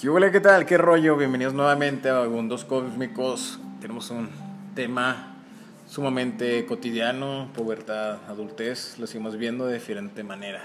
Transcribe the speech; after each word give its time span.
¿Qué 0.00 0.08
hola, 0.08 0.30
qué 0.30 0.38
tal? 0.38 0.64
¿Qué 0.64 0.78
rollo? 0.78 1.16
Bienvenidos 1.16 1.54
nuevamente 1.54 2.08
a 2.08 2.22
Mundos 2.22 2.64
Cósmicos. 2.64 3.58
Tenemos 3.80 4.08
un 4.12 4.28
tema 4.76 5.34
sumamente 5.88 6.64
cotidiano, 6.66 7.48
pubertad, 7.52 8.18
adultez. 8.28 8.96
Lo 9.00 9.08
seguimos 9.08 9.36
viendo 9.36 9.66
de 9.66 9.74
diferente 9.74 10.22
manera. 10.22 10.62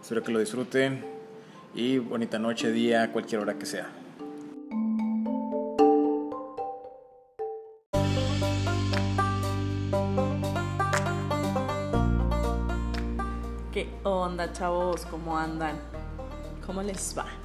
Espero 0.00 0.22
que 0.22 0.30
lo 0.30 0.38
disfruten 0.38 1.04
y 1.74 1.98
bonita 1.98 2.38
noche, 2.38 2.70
día, 2.70 3.10
cualquier 3.10 3.40
hora 3.40 3.54
que 3.54 3.66
sea. 3.66 3.88
¿Qué 13.72 13.88
onda, 14.04 14.52
chavos? 14.52 15.04
¿Cómo 15.06 15.36
andan? 15.36 15.80
¿Cómo 16.64 16.80
les 16.80 17.18
va? 17.18 17.41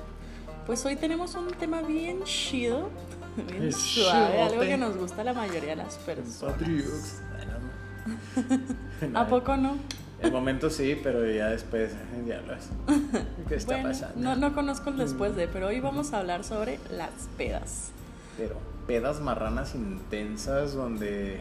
Pues 0.67 0.85
hoy 0.85 0.97
tenemos 0.97 1.33
un 1.35 1.47
tema 1.47 1.81
bien 1.81 2.23
chido, 2.25 2.89
bien 3.49 3.63
Es 3.63 3.77
suave, 3.77 4.41
algo 4.41 4.59
que 4.59 4.77
nos 4.77 4.97
gusta 4.97 5.21
a 5.21 5.23
la 5.23 5.33
mayoría 5.33 5.69
de 5.69 5.75
las 5.77 5.95
personas. 5.95 6.57
Patriots. 6.57 7.21
¿A 9.13 9.27
poco 9.27 9.55
no? 9.55 9.77
El 10.21 10.33
momento 10.33 10.69
sí, 10.69 10.99
pero 11.01 11.25
ya 11.31 11.47
después, 11.47 11.91
eh, 11.91 12.21
diablos. 12.25 12.65
¿Qué 13.47 13.55
está 13.55 13.75
bueno, 13.75 13.89
pasando? 13.89 14.19
no, 14.19 14.35
no 14.35 14.53
conozco 14.53 14.89
el 14.89 14.97
después 14.97 15.37
de, 15.37 15.47
pero 15.47 15.67
hoy 15.67 15.79
vamos 15.79 16.11
a 16.11 16.19
hablar 16.19 16.43
sobre 16.43 16.79
las 16.91 17.11
pedas. 17.37 17.91
Pero 18.35 18.57
pedas 18.87 19.21
marranas 19.21 19.73
intensas 19.73 20.73
donde 20.73 21.39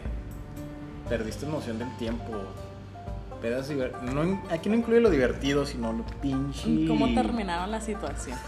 perdiste 1.08 1.46
noción 1.46 1.80
del 1.80 1.94
tiempo. 1.96 2.32
Pedas 3.42 3.70
no, 3.70 4.40
aquí 4.50 4.68
no 4.68 4.76
incluye 4.76 5.00
lo 5.00 5.10
divertido, 5.10 5.66
sino 5.66 5.92
lo 5.92 6.04
pinche. 6.22 6.86
¿Cómo 6.86 7.12
terminaron 7.12 7.72
la 7.72 7.80
situación? 7.80 8.38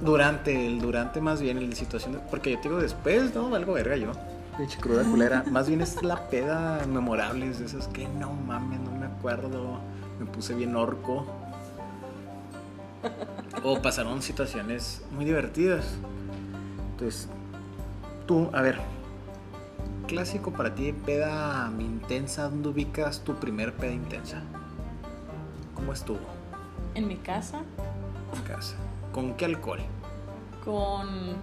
Durante, 0.00 0.66
el 0.66 0.80
durante 0.80 1.20
más 1.20 1.40
bien, 1.40 1.58
el 1.58 1.70
de 1.70 1.76
situación. 1.76 2.12
de- 2.12 2.18
porque 2.30 2.52
yo 2.52 2.56
te 2.58 2.68
digo 2.68 2.80
después, 2.80 3.34
no, 3.34 3.54
algo 3.54 3.72
verga 3.72 3.96
yo. 3.96 4.12
Pinche 4.56 4.78
cruda 4.80 5.02
culera. 5.04 5.44
más 5.50 5.68
bien 5.68 5.80
es 5.80 6.02
la 6.02 6.28
peda 6.28 6.84
memorable, 6.86 7.48
es 7.48 7.58
de 7.58 7.66
esas 7.66 7.88
que 7.88 8.06
no 8.08 8.32
mames, 8.32 8.80
no 8.80 8.92
me 8.92 9.06
acuerdo. 9.06 9.80
Me 10.20 10.26
puse 10.26 10.54
bien 10.54 10.74
orco. 10.76 11.26
O 13.64 13.80
pasaron 13.80 14.22
situaciones 14.22 15.02
muy 15.12 15.24
divertidas. 15.24 15.84
Entonces, 16.92 17.28
tú, 18.26 18.50
a 18.52 18.62
ver, 18.62 18.78
clásico 20.06 20.52
para 20.52 20.74
ti, 20.74 20.92
peda 20.92 21.70
intensa, 21.78 22.44
¿dónde 22.48 22.68
ubicas 22.70 23.20
tu 23.20 23.34
primer 23.36 23.72
peda 23.74 23.92
intensa? 23.92 24.42
¿Cómo 25.74 25.92
estuvo 25.92 26.18
En 26.94 27.06
mi 27.06 27.16
casa, 27.16 27.60
en 28.34 28.42
casa? 28.42 28.76
¿Con 29.12 29.34
qué 29.34 29.44
alcohol? 29.46 29.80
con 30.68 31.42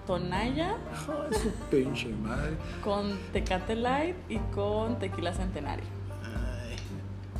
su 1.31 1.51
pinche 1.71 2.09
madre. 2.09 2.57
con 2.83 3.17
Tecate 3.33 3.75
Light 3.75 4.15
y 4.29 4.37
con 4.53 4.99
Tequila 4.99 5.33
Centenario. 5.33 5.85
Ay, 6.23 6.75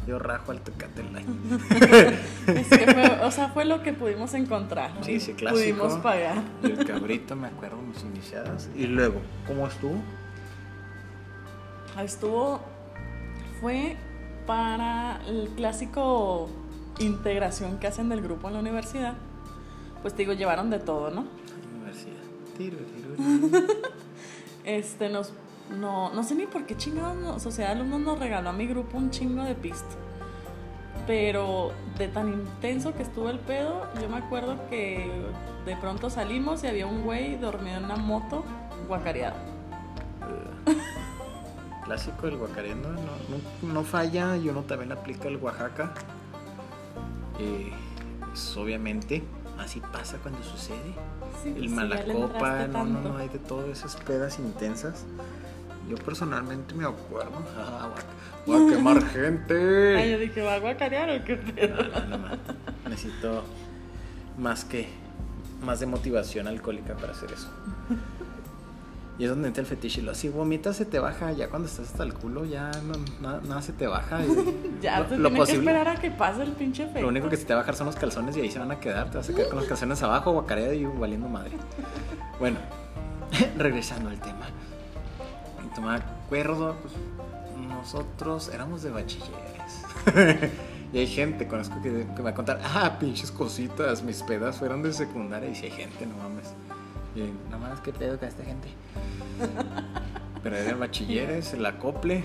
yo 0.08 0.18
rajo 0.18 0.52
al 0.52 0.62
Tecate 0.62 1.04
Light. 1.04 1.28
Es 2.48 2.68
que 2.70 2.92
fue, 2.92 3.20
o 3.24 3.32
sea, 3.32 3.50
fue 3.50 3.66
lo 3.66 3.84
que 3.84 3.94
pudimos 3.94 4.34
encontrar. 4.34 4.92
Sí, 5.02 5.20
sí, 5.20 5.34
clásico. 5.34 5.78
Pudimos 5.78 5.94
pagar. 6.02 6.42
El 6.64 6.86
cabrito, 6.86 7.36
me 7.36 7.48
acuerdo, 7.48 7.78
mis 7.78 8.02
iniciadas. 8.04 8.70
Y 8.76 8.88
luego, 8.88 9.22
¿cómo 9.48 9.68
estuvo? 9.68 9.96
Estuvo, 12.02 12.62
fue 13.62 13.96
para 14.46 15.22
el 15.28 15.50
clásico 15.56 16.50
integración 17.00 17.80
que 17.80 17.88
hacen 17.88 18.10
del 18.10 18.22
grupo 18.22 18.48
en 18.48 18.54
la 18.56 18.60
universidad. 18.60 19.16
Pues 20.06 20.14
te 20.14 20.22
digo, 20.22 20.34
llevaron 20.34 20.70
de 20.70 20.78
todo, 20.78 21.10
¿no? 21.10 21.26
Universidad. 21.80 22.14
Tiro, 22.60 22.78
tiro. 23.18 23.68
Este, 24.64 25.10
nos, 25.10 25.34
no, 25.80 26.14
no 26.14 26.22
sé 26.24 26.36
ni 26.36 26.46
por 26.46 26.68
qué 26.68 26.78
chingados, 26.78 27.16
no- 27.18 27.40
Sociedad 27.40 27.70
de 27.74 27.80
Alumnos 27.80 28.02
nos 28.02 28.20
regaló 28.20 28.50
a 28.50 28.54
mi 28.54 28.68
grupo 28.68 29.00
un 29.00 29.10
chingo 29.10 29.42
de 29.44 29.56
pisto. 29.56 29.96
Pero 31.08 31.72
de 31.98 32.08
tan 32.08 32.32
intenso 32.34 32.94
que 32.94 33.02
estuvo 33.02 33.32
el 33.32 33.40
pedo, 33.40 33.88
yo 34.00 34.08
me 34.08 34.18
acuerdo 34.18 34.58
que 34.70 35.10
de 35.66 35.76
pronto 35.78 36.12
salimos 36.12 36.64
y 36.64 36.68
había 36.68 36.86
un 36.86 37.02
güey 37.02 37.38
dormido 37.38 37.78
en 37.78 37.86
una 37.86 37.96
moto 37.96 38.44
guacareado. 38.88 39.38
Clásico 41.84 42.28
del 42.28 42.38
guacareando, 42.38 42.90
no, 42.90 43.00
no, 43.02 43.74
no 43.74 43.84
falla 43.84 44.38
y 44.38 44.50
uno 44.50 44.62
también 44.62 44.92
aplica 44.92 45.30
el 45.30 45.38
Oaxaca. 45.38 45.96
Eh, 47.40 47.72
pues, 48.20 48.56
obviamente, 48.56 49.24
así 49.60 49.80
pasa 49.92 50.18
cuando 50.18 50.42
sucede. 50.44 50.96
Sí, 51.44 51.54
El 51.58 51.70
malacopa, 51.70 52.64
entraste 52.64 52.68
no, 52.70 52.86
no, 52.86 53.02
no, 53.02 53.18
hay 53.18 53.30
de 53.30 53.40
todas 53.40 53.70
esas 53.70 53.96
pedas 53.98 54.40
intensas. 54.40 55.06
Yo 55.90 55.96
personalmente 55.98 56.74
me 56.74 56.86
acuerdo. 56.86 57.32
Ah, 57.58 57.90
voy 58.46 58.56
a- 58.56 58.60
voy 58.60 58.74
a 58.74 58.76
quemar 58.76 59.04
gente. 59.10 59.98
Ay, 59.98 60.12
yo 60.12 60.18
dije, 60.20 60.42
¿va 60.42 60.56
a 60.56 60.60
guacarear 60.60 61.10
o 61.22 61.24
qué 61.26 61.36
pedo? 61.36 61.76
No, 61.84 62.06
no, 62.06 62.18
no. 62.18 62.28
Necesito 62.90 63.44
más 64.38 64.66
que 64.66 64.88
más 65.64 65.80
de 65.80 65.86
motivación 65.86 66.48
alcohólica 66.48 66.96
para 66.96 67.12
hacer 67.14 67.32
eso. 67.32 67.50
Y 69.18 69.24
es 69.24 69.30
donde 69.30 69.48
entra 69.48 69.62
el 69.62 69.68
fetiche. 69.68 70.02
y 70.02 70.04
Lo, 70.04 70.14
si 70.14 70.28
vomitas 70.28 70.76
se 70.76 70.86
te 70.86 71.00
baja, 71.00 71.32
ya 71.32 71.48
cuando 71.50 71.68
estás 71.70 71.88
hasta 71.88 72.04
el 72.04 72.14
culo, 72.14 72.44
ya 72.44 72.70
no, 72.86 72.94
nada, 73.22 73.42
nada 73.48 73.62
se 73.62 73.72
te 73.72 73.88
baja. 73.88 74.20
y 74.26 74.80
Ya 74.82 75.00
lo, 75.00 75.06
te 75.06 75.18
lo 75.18 75.30
tiene 75.30 75.30
que 75.30 75.36
posible- 75.42 75.72
esperar 75.72 75.88
a 75.88 75.96
que 76.02 76.12
pase 76.12 76.44
el 76.44 76.52
pinche 76.52 76.84
efecto. 76.84 77.02
Lo 77.02 77.08
único 77.08 77.30
que 77.30 77.38
se 77.38 77.46
te 77.46 77.54
va 77.54 77.60
a 77.60 77.64
bajar 77.64 77.76
son 77.76 77.88
los 77.88 77.96
calzones 77.96 78.36
y 78.36 78.42
ahí 78.42 78.52
se 78.52 78.60
van 78.60 78.72
a 78.72 78.80
quedar. 78.80 79.10
Te 79.12 79.18
vas 79.18 79.30
a 79.30 79.34
quedar 79.34 79.48
con 79.50 79.60
los 79.60 79.68
calzones 79.68 80.04
abajo, 80.04 80.32
guacareado 80.34 80.74
y 80.74 80.84
valiendo 80.86 81.30
madre. 81.30 81.52
Bueno, 82.40 82.58
regresando 83.58 84.10
al 84.10 84.20
tema. 84.20 84.48
Y 85.78 85.82
me 85.82 85.94
acuerdo, 85.96 86.76
pues, 86.82 86.94
nosotros 87.68 88.50
éramos 88.54 88.84
de 88.84 88.92
bachilleres. 88.92 89.32
y 90.94 90.98
hay 91.00 91.08
gente, 91.08 91.48
conozco 91.48 91.82
que, 91.82 91.90
que 92.06 92.18
me 92.18 92.22
va 92.22 92.30
a 92.32 92.34
contar, 92.34 92.60
ah, 92.64 92.98
pinches 93.00 93.32
cositas, 93.32 94.04
mis 94.04 94.22
pedas 94.24 94.58
fueron 94.58 94.84
de 94.84 94.92
secundaria. 94.94 95.50
Y 95.50 95.56
si 95.56 95.66
hay 95.66 95.72
gente, 95.72 96.06
no 96.06 96.16
mames. 96.18 96.54
Y 97.16 97.32
no 97.50 97.58
mames, 97.58 97.80
qué 97.80 97.94
pedo 97.94 98.20
con 98.20 98.28
esta 98.28 98.44
gente. 98.44 98.68
Pero 100.44 100.58
eran 100.58 100.80
bachilleres, 100.80 101.54
el 101.54 101.66
acople. 101.66 102.24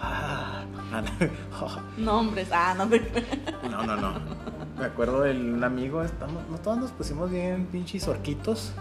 Ah, 0.00 0.64
Nombres, 1.96 2.48
ah, 2.52 2.74
no 2.76 2.88
te 2.88 3.00
No, 3.70 3.84
no, 3.84 3.96
no. 3.96 4.14
Me 4.78 4.86
acuerdo 4.86 5.20
de 5.22 5.32
un 5.32 5.62
amigo, 5.62 6.02
estamos, 6.02 6.42
no 6.50 6.58
todos 6.58 6.78
nos 6.78 6.90
pusimos 6.92 7.30
bien 7.30 7.66
pinches 7.66 8.08
orquitos. 8.08 8.72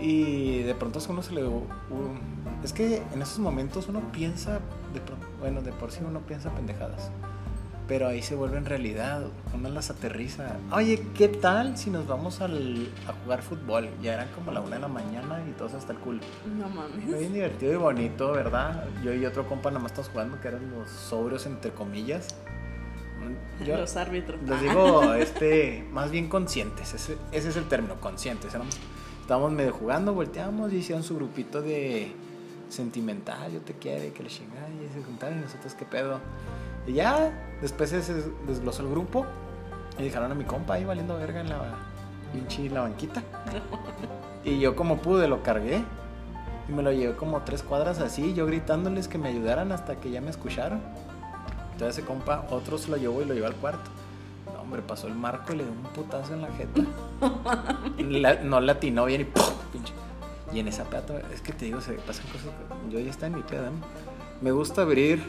Y 0.00 0.62
de 0.62 0.74
pronto 0.74 0.98
a 0.98 1.10
uno 1.10 1.22
se 1.22 1.32
le. 1.32 1.42
es 2.62 2.72
que 2.72 3.02
en 3.12 3.22
esos 3.22 3.38
momentos 3.38 3.88
uno 3.88 4.00
piensa, 4.12 4.60
de 4.92 5.00
bueno, 5.40 5.62
de 5.62 5.72
por 5.72 5.90
sí 5.90 6.00
uno 6.06 6.20
piensa 6.20 6.50
pendejadas. 6.50 7.10
Pero 7.88 8.08
ahí 8.08 8.20
se 8.20 8.34
vuelve 8.34 8.58
en 8.58 8.64
realidad, 8.64 9.22
uno 9.54 9.68
las 9.68 9.90
aterriza. 9.90 10.56
Oye, 10.72 11.06
¿qué 11.14 11.28
tal 11.28 11.78
si 11.78 11.88
nos 11.90 12.08
vamos 12.08 12.40
al, 12.40 12.88
a 13.06 13.12
jugar 13.22 13.42
fútbol? 13.42 13.88
Ya 14.02 14.14
eran 14.14 14.28
como 14.34 14.50
la 14.50 14.60
una 14.60 14.74
de 14.74 14.82
la 14.82 14.88
mañana 14.88 15.40
y 15.48 15.52
todos 15.52 15.74
hasta 15.74 15.92
el 15.92 15.98
culo. 16.00 16.20
No 16.58 16.66
Fue 16.68 16.74
mames. 16.74 17.06
bien 17.20 17.32
divertido 17.32 17.72
y 17.72 17.76
bonito, 17.76 18.32
¿verdad? 18.32 18.86
Yo 19.04 19.14
y 19.14 19.24
otro 19.24 19.46
compa 19.46 19.70
nada 19.70 19.80
más 19.82 19.92
estamos 19.92 20.10
jugando, 20.10 20.40
que 20.40 20.48
eran 20.48 20.68
los 20.72 20.90
sobrios 20.90 21.46
entre 21.46 21.70
comillas. 21.70 22.34
Yo- 23.64 23.76
Los 23.76 23.96
árbitros. 23.96 24.40
les 24.42 24.50
Ah. 24.58 24.62
digo, 24.62 25.14
este, 25.14 25.86
más 25.92 26.10
bien 26.10 26.28
conscientes, 26.28 26.92
ese, 26.92 27.16
ese 27.30 27.48
es 27.50 27.56
el 27.56 27.68
término, 27.68 28.00
conscientes. 28.00 28.52
Éramos, 28.52 28.76
estábamos 29.20 29.52
medio 29.52 29.72
jugando, 29.72 30.12
volteamos 30.12 30.72
y 30.72 30.76
hicieron 30.78 31.04
su 31.04 31.14
grupito 31.16 31.62
de 31.62 32.12
sentimental, 32.68 33.52
yo 33.52 33.60
te 33.60 33.74
quiero, 33.74 34.12
que 34.12 34.22
le 34.24 34.28
chingada, 34.28 34.68
y 34.68 34.92
se 34.92 35.02
juntaron 35.04 35.38
y 35.38 35.42
nosotros 35.42 35.74
qué 35.74 35.84
pedo. 35.84 36.18
Y 36.86 36.92
ya, 36.94 37.32
después 37.60 37.90
se 37.90 37.96
des- 37.98 38.30
desglosó 38.46 38.82
el 38.82 38.90
grupo 38.90 39.26
y 39.98 40.04
dejaron 40.04 40.30
a 40.30 40.34
mi 40.34 40.44
compa 40.44 40.74
ahí 40.74 40.84
valiendo 40.84 41.16
verga 41.16 41.40
en 41.40 41.48
la 41.48 41.58
pinche 42.32 42.68
la 42.70 42.82
banquita. 42.82 43.22
Y 44.44 44.60
yo 44.60 44.76
como 44.76 44.98
pude 44.98 45.26
lo 45.26 45.42
cargué 45.42 45.82
y 46.68 46.72
me 46.72 46.80
lo 46.84 46.92
llevé 46.92 47.16
como 47.16 47.40
tres 47.42 47.64
cuadras 47.64 47.98
así, 47.98 48.32
yo 48.32 48.46
gritándoles 48.46 49.08
que 49.08 49.18
me 49.18 49.28
ayudaran 49.28 49.72
hasta 49.72 49.96
que 49.96 50.10
ya 50.12 50.20
me 50.20 50.30
escucharon. 50.30 50.80
Entonces 51.72 51.98
ese 51.98 52.06
compa, 52.06 52.44
otro 52.50 52.78
se 52.78 52.88
lo 52.90 52.96
llevó 52.96 53.22
y 53.22 53.24
lo 53.24 53.34
llevó 53.34 53.48
al 53.48 53.56
cuarto. 53.56 53.90
No, 54.54 54.60
hombre, 54.62 54.82
pasó 54.82 55.08
el 55.08 55.16
marco 55.16 55.52
y 55.52 55.56
le 55.56 55.64
dio 55.64 55.72
un 55.72 55.82
putazo 55.92 56.34
en 56.34 56.42
la 56.42 56.48
jeta. 56.52 56.82
La- 57.98 58.34
no 58.42 58.60
le 58.60 58.70
atinó 58.70 59.04
bien 59.06 59.22
y 59.22 59.24
¡pum! 59.24 59.42
pinche. 59.72 59.92
Y 60.52 60.60
en 60.60 60.68
esa 60.68 60.84
peda, 60.84 61.02
es 61.34 61.40
que 61.40 61.52
te 61.52 61.64
digo, 61.64 61.80
se 61.80 61.94
pasan 61.94 62.26
cosas. 62.28 62.46
Yo 62.88 63.00
ya 63.00 63.10
está 63.10 63.26
en 63.26 63.34
mi 63.34 63.42
peda. 63.42 63.70
¿no? 63.70 63.76
Me 64.42 64.52
gusta 64.52 64.82
abrir. 64.82 65.24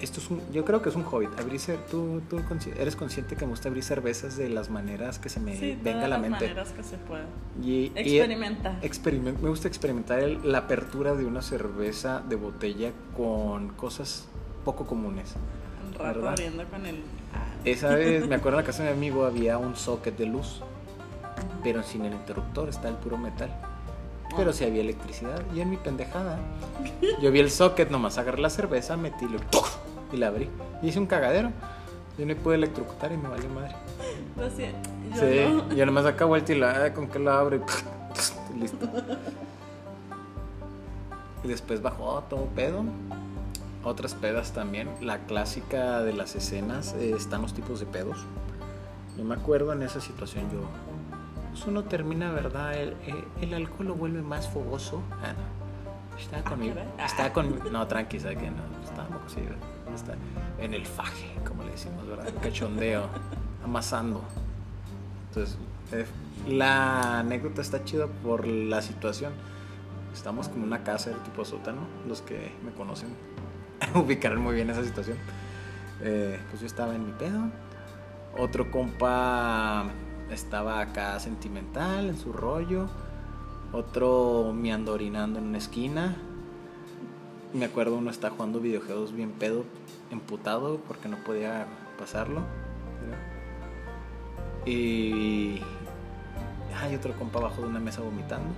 Esto 0.00 0.20
es 0.20 0.30
un, 0.30 0.40
yo 0.52 0.64
creo 0.64 0.82
que 0.82 0.90
es 0.90 0.94
un 0.94 1.04
hobbit. 1.10 1.30
Abrir, 1.40 1.60
tú, 1.90 2.20
tú 2.28 2.38
eres 2.78 2.96
consciente 2.96 3.34
que 3.34 3.46
me 3.46 3.50
gusta 3.52 3.68
abrir 3.68 3.82
cervezas 3.82 4.36
de 4.36 4.48
las 4.50 4.68
maneras 4.68 5.18
que 5.18 5.28
se 5.30 5.40
me 5.40 5.56
Sí, 5.56 5.78
venga 5.82 6.00
a 6.00 6.02
la 6.02 6.08
las 6.08 6.20
mente. 6.20 6.40
maneras 6.48 6.70
que 6.72 6.82
se 6.82 6.96
puedan. 6.98 7.26
Y, 7.62 7.70
y- 7.70 7.92
Experimenta. 7.94 8.78
experiment- 8.82 9.38
me 9.38 9.48
gusta 9.48 9.68
experimentar 9.68 10.18
el- 10.20 10.40
la 10.52 10.58
apertura 10.58 11.14
de 11.14 11.24
una 11.24 11.40
cerveza 11.40 12.22
de 12.28 12.36
botella 12.36 12.92
con 13.16 13.68
cosas 13.70 14.26
poco 14.66 14.84
comunes. 14.86 15.34
Un 15.86 15.92
rato 15.94 16.04
¿verdad? 16.04 16.30
abriendo 16.32 16.64
con 16.66 16.84
el. 16.84 16.96
ah, 17.34 17.46
Esa 17.64 17.88
vez, 17.94 18.26
me 18.28 18.34
acuerdo 18.34 18.58
en 18.58 18.64
la 18.64 18.66
casa 18.66 18.82
de 18.82 18.90
mi 18.90 18.96
amigo 18.96 19.24
había 19.24 19.56
un 19.56 19.76
socket 19.76 20.16
de 20.18 20.26
luz. 20.26 20.60
pero 21.62 21.82
sin 21.82 22.04
el 22.04 22.12
interruptor, 22.12 22.68
está 22.68 22.88
el 22.88 22.94
puro 22.96 23.16
metal. 23.18 23.50
Pero 24.36 24.52
sí 24.52 24.64
había 24.64 24.82
electricidad. 24.82 25.42
Y 25.54 25.60
en 25.60 25.70
mi 25.70 25.76
pendejada, 25.78 26.38
yo 27.22 27.30
vi 27.32 27.40
el 27.40 27.50
socket, 27.50 27.90
nomás 27.90 28.18
agarré 28.18 28.40
la 28.42 28.50
cerveza, 28.50 28.96
metí 28.96 29.24
lo, 29.26 29.38
y 30.12 30.16
la 30.16 30.28
abrí. 30.28 30.48
Y 30.82 30.88
hice 30.88 30.98
un 30.98 31.06
cagadero. 31.06 31.50
Yo 32.18 32.24
no 32.26 32.34
pude 32.36 32.54
electrocutar 32.54 33.12
y 33.12 33.16
me 33.16 33.28
valió 33.28 33.48
madre. 33.50 33.74
Lo 34.36 34.48
sé, 34.50 34.72
yo 35.14 35.20
Sí, 35.20 35.54
no. 35.68 35.74
yo 35.74 35.84
nomás 35.86 36.06
acá 36.06 36.24
vuelta 36.24 36.52
y 36.52 36.58
la, 36.58 36.84
ah, 36.86 36.92
con 36.94 37.08
que 37.08 37.18
la 37.18 37.38
abro 37.38 37.56
y 37.56 37.60
listo. 38.60 38.86
Y 41.44 41.48
después 41.48 41.82
bajó 41.82 42.22
todo 42.28 42.46
pedo. 42.46 42.84
Otras 43.84 44.14
pedas 44.14 44.52
también. 44.52 44.88
La 45.00 45.18
clásica 45.26 46.02
de 46.02 46.12
las 46.12 46.34
escenas 46.34 46.94
eh, 46.94 47.14
están 47.16 47.42
los 47.42 47.52
tipos 47.54 47.78
de 47.80 47.86
pedos. 47.86 48.18
Yo 49.16 49.24
me 49.24 49.34
acuerdo 49.34 49.72
en 49.72 49.82
esa 49.82 50.00
situación 50.00 50.44
yo. 50.50 50.60
Pues 51.52 51.66
uno 51.66 51.84
termina, 51.84 52.32
¿verdad? 52.32 52.74
El, 52.74 52.96
el- 53.06 53.24
el 53.42 53.54
alcohol 53.54 53.86
lo 53.88 53.94
vuelve 53.94 54.22
más 54.22 54.48
fogoso. 54.48 55.02
Ah, 55.22 55.32
no. 55.32 56.18
Estaba 56.18 56.42
con 56.44 56.58
mi. 56.60 56.68
caray. 56.70 56.86
Estaba 57.04 57.32
con. 57.32 57.72
No, 57.72 57.86
tranqui, 57.86 58.18
¿sabes 58.18 58.38
qué? 58.38 58.50
No, 58.50 58.62
estábamos 58.82 59.05
¿verdad? 59.34 59.58
Está 59.94 60.14
en 60.58 60.74
el 60.74 60.86
faje, 60.86 61.34
como 61.46 61.62
le 61.64 61.72
decimos, 61.72 62.06
¿verdad? 62.06 62.32
Cachondeo, 62.42 63.08
amasando. 63.64 64.22
Entonces, 65.28 65.58
eh, 65.92 66.06
la 66.48 67.20
anécdota 67.20 67.60
está 67.60 67.84
chida 67.84 68.06
por 68.06 68.46
la 68.46 68.82
situación. 68.82 69.32
Estamos 70.12 70.48
como 70.48 70.64
una 70.64 70.82
casa 70.82 71.10
del 71.10 71.20
tipo 71.20 71.44
sótano, 71.44 71.80
los 72.08 72.22
que 72.22 72.52
me 72.64 72.72
conocen 72.72 73.08
ubicarán 73.94 74.40
muy 74.40 74.54
bien 74.54 74.70
esa 74.70 74.84
situación. 74.84 75.18
Eh, 76.00 76.38
pues 76.50 76.60
yo 76.60 76.66
estaba 76.66 76.94
en 76.94 77.06
mi 77.06 77.12
pedo. 77.12 77.50
Otro 78.38 78.70
compa 78.70 79.86
estaba 80.30 80.80
acá 80.80 81.18
sentimental, 81.20 82.08
en 82.08 82.18
su 82.18 82.32
rollo. 82.32 82.88
Otro 83.72 84.52
me 84.54 84.72
ando 84.72 84.92
orinando 84.92 85.38
en 85.38 85.46
una 85.46 85.58
esquina. 85.58 86.16
Me 87.56 87.64
acuerdo 87.66 87.96
uno 87.96 88.10
está 88.10 88.30
jugando 88.30 88.60
videojuegos 88.60 89.12
bien 89.12 89.30
pedo, 89.32 89.64
emputado 90.10 90.78
porque 90.86 91.08
no 91.08 91.16
podía 91.24 91.66
pasarlo. 91.98 92.42
Y 94.64 95.60
hay 96.82 96.94
otro 96.94 97.14
compa 97.16 97.38
abajo 97.38 97.62
de 97.62 97.68
una 97.68 97.80
mesa 97.80 98.00
vomitando. 98.02 98.48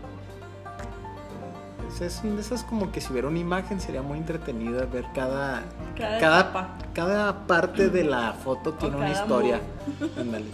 Es, 1.89 2.01
es, 2.01 2.25
es- 2.25 2.53
es 2.53 2.63
como 2.65 2.91
que 2.93 3.01
si 3.01 3.13
hubiera 3.13 3.29
una 3.29 3.39
imagen 3.39 3.81
sería 3.81 4.03
muy 4.03 4.19
entretenido 4.19 4.87
ver 4.91 5.07
cada 5.15 5.63
Cada 5.97 6.19
cada, 6.21 6.79
cada 6.95 7.47
parte 7.47 7.89
de 7.89 8.05
la 8.05 8.33
foto 8.33 8.75
tiene 8.75 8.97
una 8.97 9.11
historia. 9.11 9.61
Ándale. 10.19 10.47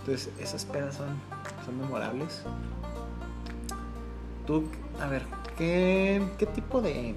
Entonces, 0.00 0.30
esas 0.38 0.64
pedas 0.66 0.96
son, 0.96 1.08
son 1.64 1.78
memorables. 1.80 2.42
Tú, 4.46 4.64
a 5.00 5.06
ver, 5.06 5.22
¿qué, 5.56 6.22
qué 6.36 6.46
tipo 6.46 6.82
de... 6.82 7.14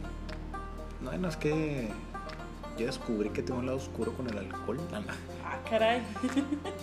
Bueno, 1.07 1.27
es 1.29 1.37
que 1.37 1.89
yo 2.77 2.85
descubrí 2.85 3.29
que 3.29 3.41
tengo 3.41 3.59
un 3.59 3.65
lado 3.65 3.77
oscuro 3.77 4.13
con 4.13 4.27
el 4.29 4.37
alcohol. 4.37 4.79
Ah. 4.93 5.01
Ah, 5.45 5.57
caray. 5.69 6.01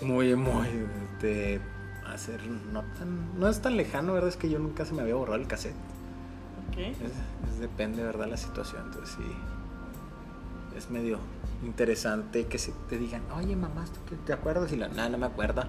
Muy, 0.02 0.34
muy 0.34 0.68
de 1.20 1.60
hacer 2.12 2.40
no 2.72 2.82
tan... 2.98 3.38
No 3.38 3.48
es 3.48 3.60
tan 3.60 3.76
lejano, 3.76 4.12
¿verdad? 4.14 4.28
Es 4.28 4.36
que 4.36 4.48
yo 4.48 4.58
nunca 4.58 4.84
se 4.84 4.94
me 4.94 5.02
había 5.02 5.14
borrado 5.14 5.38
el 5.40 5.46
cassette. 5.46 5.74
Ok. 6.70 6.78
Es, 6.78 7.52
es 7.52 7.58
depende, 7.60 8.02
¿verdad? 8.02 8.26
La 8.28 8.36
situación. 8.36 8.82
Entonces 8.86 9.14
sí. 9.16 9.24
Es 10.76 10.90
medio 10.90 11.18
interesante 11.64 12.46
que 12.46 12.58
se 12.58 12.72
te 12.88 12.98
digan, 12.98 13.22
oye 13.36 13.54
mamá, 13.54 13.84
¿tú 13.86 14.00
qué- 14.08 14.16
¿te 14.16 14.32
acuerdas? 14.32 14.72
Y 14.72 14.76
la, 14.76 14.88
no, 14.88 15.08
no 15.08 15.18
me 15.18 15.26
acuerdo. 15.26 15.62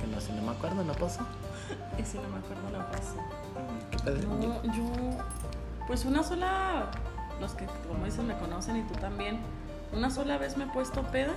Que 0.00 0.06
no 0.14 0.20
sé, 0.20 0.32
no 0.32 0.42
me 0.42 0.50
acuerdo, 0.52 0.84
no 0.84 0.92
pasó. 0.94 1.20
Y 1.98 2.04
si 2.04 2.16
no 2.18 2.28
me 2.28 2.38
acuerdo, 2.38 2.70
no 2.70 2.86
pasó. 2.90 3.16
¿Qué 3.90 3.98
pedo? 3.98 4.28
No, 4.38 4.62
yo. 4.72 4.92
Pues 5.86 6.04
una 6.04 6.22
sola. 6.22 6.90
Los 7.42 7.52
que, 7.52 7.66
como 7.88 8.04
dicen, 8.04 8.26
me 8.26 8.38
conocen 8.38 8.76
y 8.76 8.82
tú 8.84 8.94
también. 8.94 9.40
Una 9.92 10.10
sola 10.10 10.38
vez 10.38 10.56
me 10.56 10.64
he 10.64 10.68
puesto 10.68 11.02
peda. 11.02 11.34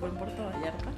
Fue 0.00 0.08
en 0.08 0.16
Puerto 0.16 0.42
Vallarta. 0.44 0.90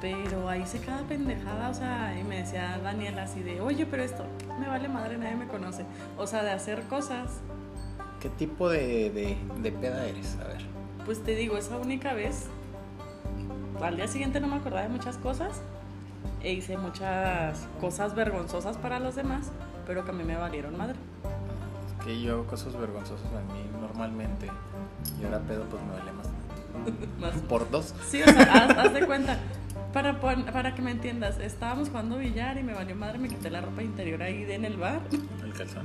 Pero 0.00 0.48
ahí 0.48 0.66
se 0.66 0.80
cada 0.80 1.02
pendejada, 1.04 1.70
o 1.70 1.74
sea, 1.74 2.14
y 2.18 2.24
me 2.24 2.38
decía 2.38 2.78
Daniela 2.82 3.22
así 3.22 3.42
de, 3.42 3.62
oye, 3.62 3.86
pero 3.86 4.02
esto 4.02 4.26
me 4.60 4.68
vale 4.68 4.88
madre, 4.88 5.16
nadie 5.16 5.36
me 5.36 5.46
conoce. 5.46 5.86
O 6.18 6.26
sea, 6.26 6.42
de 6.42 6.50
hacer 6.50 6.82
cosas, 6.82 7.40
¿Qué 8.24 8.30
tipo 8.30 8.70
de, 8.70 9.10
de, 9.10 9.36
de 9.62 9.70
peda 9.70 10.06
eres? 10.06 10.38
A 10.42 10.48
ver. 10.48 10.62
pues 11.04 11.22
te 11.22 11.36
digo, 11.36 11.58
esa 11.58 11.76
única 11.76 12.14
vez, 12.14 12.46
al 13.82 13.96
día 13.96 14.08
siguiente 14.08 14.40
no 14.40 14.48
me 14.48 14.56
acordaba 14.56 14.82
de 14.82 14.88
muchas 14.88 15.18
cosas 15.18 15.60
e 16.42 16.54
hice 16.54 16.78
muchas 16.78 17.68
cosas 17.82 18.14
vergonzosas 18.14 18.78
para 18.78 18.98
los 18.98 19.14
demás, 19.14 19.52
pero 19.86 20.06
que 20.06 20.10
a 20.10 20.14
mí 20.14 20.24
me 20.24 20.36
valieron 20.36 20.74
madre. 20.74 20.96
Que 22.04 22.20
yo 22.20 22.34
hago 22.34 22.46
cosas 22.46 22.76
vergonzosas 22.78 23.26
a 23.32 23.40
mí 23.52 23.60
normalmente. 23.80 24.48
Y 25.20 25.24
ahora 25.24 25.38
pedo, 25.40 25.64
pues 25.64 25.82
me 25.82 25.92
vale 25.92 26.12
más. 26.12 26.28
Más 27.20 27.42
Por 27.42 27.70
dos. 27.70 27.94
Sí, 28.08 28.20
o 28.22 28.26
sea, 28.26 28.42
haz, 28.42 28.76
haz 28.76 28.92
de 28.92 29.06
cuenta. 29.06 29.38
Para, 29.92 30.20
pon- 30.20 30.44
para 30.46 30.74
que 30.74 30.82
me 30.82 30.90
entiendas, 30.90 31.38
estábamos 31.38 31.88
jugando 31.88 32.18
billar 32.18 32.58
y 32.58 32.62
me 32.64 32.74
valió 32.74 32.96
madre, 32.96 33.18
me 33.18 33.28
quité 33.28 33.48
la 33.48 33.60
ropa 33.60 33.82
interior 33.82 34.22
ahí 34.22 34.44
de 34.44 34.56
en 34.56 34.64
el 34.64 34.76
bar. 34.76 35.00
El 35.42 35.52
calzón. 35.52 35.84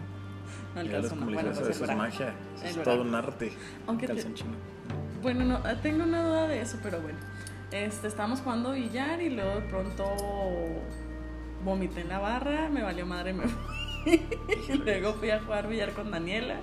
No, 0.76 0.82
el 0.82 0.92
calzón, 0.92 1.20
no, 1.20 1.26
bueno, 1.28 1.52
pues 1.54 1.68
eso 1.70 1.86
es 1.86 1.96
magia. 1.96 2.34
Eso 2.64 2.80
es 2.80 2.84
todo 2.84 3.02
un 3.04 3.14
arte. 3.16 3.54
Aunque 3.88 4.08
te- 4.08 4.14
calzón 4.16 4.34
chino. 4.34 4.50
Bueno, 5.22 5.46
no, 5.46 5.60
tengo 5.82 6.04
una 6.04 6.24
duda 6.24 6.48
de 6.48 6.62
eso, 6.62 6.78
pero 6.82 7.00
bueno. 7.02 7.20
Este, 7.72 8.08
estábamos 8.08 8.40
jugando 8.42 8.72
billar 8.72 9.22
y 9.22 9.30
luego 9.30 9.56
de 9.56 9.62
pronto 9.68 10.04
vomité 11.64 12.02
en 12.02 12.10
la 12.10 12.18
barra, 12.20 12.68
me 12.70 12.82
valió 12.82 13.06
madre, 13.06 13.32
me 13.34 13.48
fui. 13.48 13.76
y 14.70 14.74
luego 14.78 15.14
fui 15.14 15.30
a 15.32 15.40
jugar 15.42 15.68
billar 15.68 15.92
con 15.94 16.12
Daniela. 16.12 16.56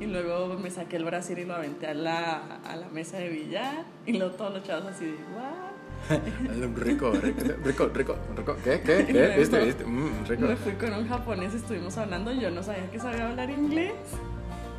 Y 0.00 0.06
luego 0.06 0.58
me 0.58 0.70
saqué 0.70 0.96
el 0.96 1.04
brasier 1.04 1.38
y 1.40 1.44
lo 1.44 1.54
aventé 1.54 1.86
a 1.86 1.94
la, 1.94 2.58
a 2.64 2.74
la 2.76 2.88
mesa 2.88 3.18
de 3.18 3.28
billar. 3.28 3.84
Y 4.06 4.14
luego 4.18 4.34
todos 4.34 4.52
los 4.54 4.64
chavos 4.64 4.86
así 4.86 5.04
de, 5.06 5.12
"What?". 5.36 5.72
Rico, 6.76 7.12
rico, 7.12 7.44
rico, 7.64 7.86
rico, 7.94 8.16
rico. 8.36 8.56
¿Qué? 8.64 8.80
¿Qué? 8.80 9.06
¿Qué? 9.06 9.12
luego- 9.12 9.38
¿Viste? 9.38 9.64
¿Viste? 9.64 9.84
Mm, 9.84 10.24
rico. 10.26 10.42
Me 10.46 10.56
fui 10.56 10.72
con 10.72 10.92
un 10.94 11.08
japonés, 11.08 11.54
estuvimos 11.54 11.96
hablando, 11.98 12.32
yo 12.32 12.50
no 12.50 12.62
sabía 12.62 12.90
que 12.90 12.98
sabía 12.98 13.28
hablar 13.28 13.50
inglés, 13.50 13.92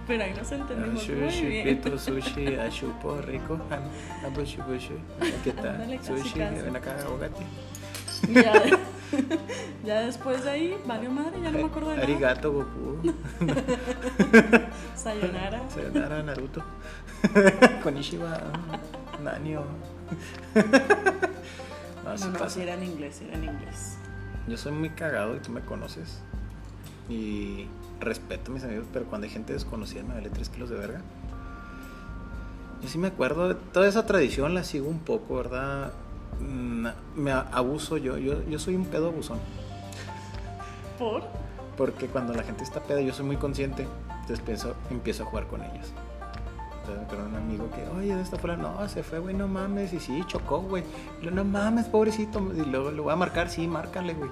pero 0.06 0.24
ahí 0.26 0.34
nos 0.34 0.52
entendimos 0.52 1.08
muy 1.08 1.30
Sushi, 1.32 1.46
bien. 1.46 1.78
pito, 1.82 1.98
sushi, 1.98 2.56
ashupo, 2.56 3.22
rico. 3.22 3.58
han- 3.72 4.26
Abushu, 4.26 4.62
bushu. 4.64 4.96
¿Qué 5.46 5.54
tal? 5.54 5.68
Ándale, 5.70 6.00
Sushi, 6.04 6.40
casi. 6.40 6.62
ven 6.62 6.76
acá, 6.76 6.98
ahogate. 7.08 7.44
Y 8.28 8.34
ya, 8.34 8.54
ya 9.86 10.02
después 10.02 10.44
de 10.44 10.50
ahí, 10.50 10.78
valió 10.86 11.12
madre, 11.12 11.42
ya 11.42 11.52
no 11.52 11.60
me 11.60 11.66
acuerdo 11.66 11.90
de 11.90 11.96
nada. 11.98 12.08
Arigato, 12.08 12.52
Goku. 12.52 12.98
Sayonara. 14.96 15.62
Sayonara, 15.74 16.24
Naruto. 16.24 16.64
Konishiwa, 17.84 18.42
Nanio. 19.24 19.64
No, 22.04 22.16
No, 22.18 22.28
no, 22.28 22.62
era 22.62 22.74
en 22.76 22.84
inglés, 22.84 23.22
era 23.22 23.36
en 23.36 23.46
inglés. 23.46 23.98
Yo 24.48 24.58
soy 24.58 24.74
muy 24.74 24.90
cagado 24.90 25.36
y 25.36 25.40
tú 25.40 25.52
me 25.52 25.62
conoces. 25.62 26.20
Y 27.10 27.68
respeto 28.00 28.52
a 28.52 28.54
mis 28.54 28.64
amigos, 28.64 28.86
pero 28.92 29.06
cuando 29.06 29.26
hay 29.26 29.32
gente 29.32 29.54
desconocida 29.54 30.04
me 30.04 30.14
vale 30.16 30.30
3 30.30 30.50
kilos 30.50 30.70
de 30.70 30.78
verga. 30.78 31.02
Yo 32.82 32.90
sí 32.90 32.98
me 32.98 33.08
acuerdo 33.08 33.56
toda 33.56 33.88
esa 33.88 34.06
tradición, 34.06 34.54
la 34.54 34.64
sigo 34.66 34.90
un 34.90 35.00
poco, 35.00 35.38
¿verdad? 35.38 35.94
Mm, 36.40 36.88
Me 37.16 37.32
abuso 37.32 37.98
yo, 37.98 38.18
yo, 38.18 38.44
yo 38.48 38.60
soy 38.60 38.76
un 38.76 38.86
pedo 38.86 39.08
abusón. 39.10 39.40
¿Por? 40.98 41.24
Porque 41.78 42.08
cuando 42.08 42.34
la 42.34 42.44
gente 42.44 42.64
está 42.64 42.82
peda, 42.82 43.02
yo 43.02 43.14
soy 43.14 43.26
muy 43.26 43.38
consciente. 43.38 43.88
Entonces 44.10 44.40
empiezo, 44.40 44.76
empiezo 44.90 45.24
a 45.24 45.26
jugar 45.26 45.48
con 45.48 45.64
ellos. 45.64 45.92
Entonces 46.88 47.18
me 47.20 47.26
un 47.30 47.36
amigo 47.36 47.70
que, 47.72 47.88
oye, 47.98 48.14
de 48.16 48.22
esta 48.22 48.38
fuera, 48.38 48.58
no, 48.58 48.88
se 48.90 49.04
fue, 49.04 49.20
güey, 49.20 49.34
no 49.34 49.48
mames. 49.48 49.94
Y 49.94 50.00
sí, 50.00 50.24
chocó, 50.28 50.60
güey. 50.62 50.84
No 51.22 51.44
mames, 51.44 51.86
pobrecito. 51.86 52.40
Y 52.56 52.66
luego 52.70 52.92
lo 52.92 53.04
voy 53.04 53.14
a 53.14 53.16
marcar, 53.16 53.50
sí, 53.50 53.68
márcale, 53.68 54.14
güey. 54.14 54.30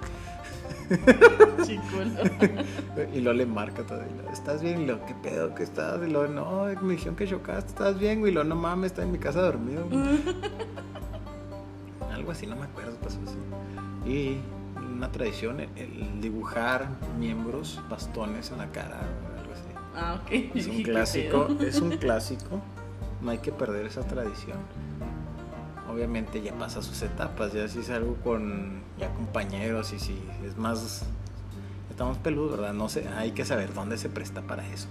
Chicuelo. 1.65 2.21
Y 3.13 3.21
luego 3.21 3.37
le 3.37 3.45
marca 3.45 3.83
todo. 3.83 4.01
Y 4.01 4.13
luego, 4.15 4.29
¿estás 4.31 4.61
bien? 4.61 4.81
Y 4.81 4.85
luego, 4.85 5.05
¿qué 5.05 5.15
pedo 5.15 5.55
que 5.55 5.63
estás? 5.63 5.99
Y 6.05 6.11
luego, 6.11 6.27
no, 6.27 6.65
me 6.81 6.93
dijeron 6.93 7.15
que 7.15 7.25
chocaste, 7.25 7.69
¿estás 7.69 7.97
bien, 7.97 8.19
güey? 8.19 8.31
Y 8.31 8.35
luego, 8.35 8.49
no 8.49 8.55
mames, 8.55 8.91
está 8.91 9.03
en 9.03 9.11
mi 9.11 9.17
casa 9.17 9.41
dormido. 9.41 9.85
güey". 9.89 10.01
Algo 12.21 12.33
así, 12.33 12.45
no 12.45 12.55
me 12.55 12.65
acuerdo, 12.65 12.95
pasó 12.97 13.17
así. 13.25 14.07
Y 14.07 14.37
una 14.93 15.11
tradición, 15.11 15.59
el, 15.59 15.69
el 15.75 16.21
dibujar 16.21 16.87
miembros, 17.17 17.81
bastones 17.89 18.51
en 18.51 18.59
la 18.59 18.71
cara, 18.71 18.99
algo 19.39 19.51
así. 19.51 19.63
Ah, 19.95 20.19
ok. 20.21 20.55
Es 20.55 20.67
un 20.67 20.83
clásico, 20.83 21.47
es 21.59 21.81
un 21.81 21.97
clásico. 21.97 22.61
No 23.23 23.31
hay 23.31 23.39
que 23.39 23.51
perder 23.51 23.87
esa 23.87 24.01
tradición. 24.01 24.59
Obviamente 25.91 26.43
ya 26.43 26.53
pasa 26.53 26.83
sus 26.83 27.01
etapas, 27.01 27.53
ya 27.53 27.67
si 27.67 27.79
es 27.79 27.89
algo 27.89 28.15
con 28.17 28.83
ya 28.99 29.11
compañeros 29.15 29.91
y 29.93 29.97
si 29.97 30.21
es 30.45 30.55
más 30.57 31.07
estamos 31.89 32.19
peludos, 32.19 32.51
¿verdad? 32.59 32.73
No 32.73 32.87
sé, 32.87 33.07
hay 33.17 33.31
que 33.31 33.45
saber 33.45 33.73
dónde 33.73 33.97
se 33.97 34.09
presta 34.09 34.43
para 34.43 34.67
eso. 34.67 34.89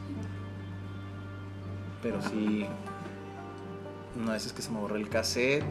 Pero 2.03 2.21
sí 2.23 2.67
no 4.17 4.35
es 4.35 4.53
que 4.53 4.63
se 4.63 4.71
me 4.71 4.81
borró 4.81 4.97
el 4.97 5.09
cassette 5.09 5.65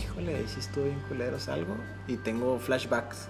híjole, 0.00 0.36
ahí 0.36 0.46
sí 0.48 0.60
estuve 0.60 0.86
bien 0.86 1.00
culero, 1.08 1.38
salgo 1.38 1.74
y 2.06 2.16
tengo 2.16 2.58
flashbacks. 2.58 3.28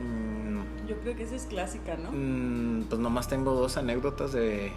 Mm, 0.00 0.86
Yo 0.86 0.96
creo 1.00 1.16
que 1.16 1.22
esa 1.24 1.36
es 1.36 1.46
clásica, 1.46 1.96
¿no? 1.96 2.10
mm, 2.12 2.84
pues 2.88 3.00
nomás 3.00 3.28
tengo 3.28 3.52
dos 3.54 3.76
anécdotas 3.76 4.32
de, 4.32 4.72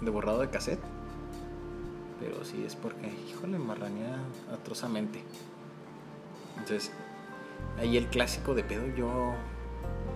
de 0.00 0.10
borrado 0.10 0.40
de 0.40 0.50
cassette. 0.50 0.80
Pero 2.20 2.44
sí 2.44 2.62
es 2.64 2.76
porque, 2.76 3.08
híjole, 3.28 3.58
marranea 3.58 4.16
atrozamente. 4.52 5.22
Entonces, 6.58 6.92
ahí 7.78 7.96
el 7.96 8.06
clásico 8.06 8.54
de 8.54 8.62
pedo, 8.62 8.86
yo 8.96 9.34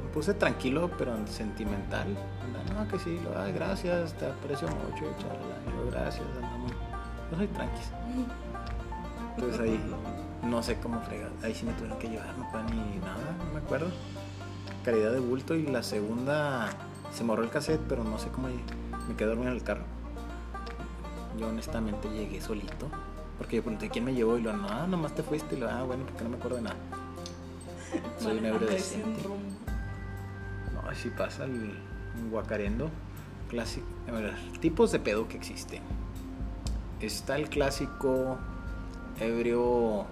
me 0.04 0.12
puse 0.12 0.32
tranquilo, 0.34 0.90
pero 0.96 1.14
sentimental. 1.26 2.06
Anda, 2.44 2.74
no, 2.74 2.88
que 2.88 2.98
sí, 3.00 3.18
lo, 3.24 3.36
ay, 3.40 3.52
gracias, 3.52 4.14
te 4.14 4.26
aprecio 4.26 4.68
mucho, 4.68 5.04
charla, 5.18 5.56
yo, 5.66 5.90
gracias, 5.90 6.24
andamos. 6.36 6.72
Yo 7.32 7.36
soy 7.38 7.48
tranquis. 7.48 7.90
Entonces 9.36 9.60
ahí 9.60 9.80
no 10.42 10.62
sé 10.62 10.76
cómo 10.76 11.00
fregar. 11.02 11.30
Ahí 11.42 11.54
sí 11.54 11.66
me 11.66 11.72
tuvieron 11.74 11.98
que 11.98 12.08
llevar, 12.08 12.36
no 12.38 12.50
puedo 12.50 12.64
ni 12.64 12.98
nada, 12.98 13.36
no 13.38 13.52
me 13.52 13.58
acuerdo. 13.58 13.88
Calidad 14.84 15.12
de 15.12 15.20
bulto 15.20 15.54
y 15.54 15.66
la 15.66 15.82
segunda 15.82 16.70
se 17.12 17.24
morró 17.24 17.42
el 17.42 17.50
cassette, 17.50 17.80
pero 17.88 18.04
no 18.04 18.18
sé 18.18 18.28
cómo 18.28 18.48
me 18.48 19.14
quedé 19.16 19.28
dormido 19.28 19.50
en 19.50 19.56
el 19.56 19.62
carro. 19.62 19.84
Yo 21.38 21.48
honestamente 21.48 22.08
llegué 22.08 22.40
solito. 22.40 22.88
Porque 23.38 23.56
yo 23.56 23.62
pregunté 23.62 23.90
quién 23.90 24.04
me 24.04 24.14
llevó 24.14 24.38
y 24.38 24.42
lo 24.42 24.56
no, 24.56 24.66
ah, 24.68 24.86
nomás 24.86 25.14
te 25.14 25.22
fuiste 25.22 25.56
y 25.56 25.60
lo, 25.60 25.68
ah, 25.68 25.82
bueno, 25.82 26.04
porque 26.06 26.24
no 26.24 26.30
me 26.30 26.36
acuerdo 26.36 26.56
de 26.56 26.62
nada. 26.62 26.76
Soy 28.18 28.38
un 28.38 28.46
ebrio 28.46 28.68
decente. 28.68 29.22
No, 30.72 30.88
así 30.88 31.10
pasa 31.10 31.44
el 31.44 31.76
guacarendo. 32.30 32.88
Clásico. 33.50 33.86
A 34.08 34.12
ver, 34.12 34.34
tipos 34.60 34.90
de 34.90 34.98
pedo 34.98 35.28
que 35.28 35.36
existen. 35.36 35.82
Está 37.00 37.36
el 37.36 37.50
clásico 37.50 38.38
ebrio. 39.20 40.04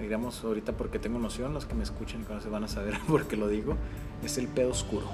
Digamos 0.00 0.42
ahorita 0.42 0.72
porque 0.72 0.98
tengo 0.98 1.18
noción, 1.18 1.52
los 1.54 1.64
que 1.66 1.74
me 1.74 1.82
escuchan 1.84 2.22
y 2.22 2.24
conocen 2.24 2.50
van 2.50 2.64
a 2.64 2.68
saber 2.68 2.98
por 3.08 3.26
qué 3.26 3.36
lo 3.36 3.48
digo. 3.48 3.76
Es 4.24 4.38
el 4.38 4.48
pedo 4.48 4.70
oscuro. 4.70 5.06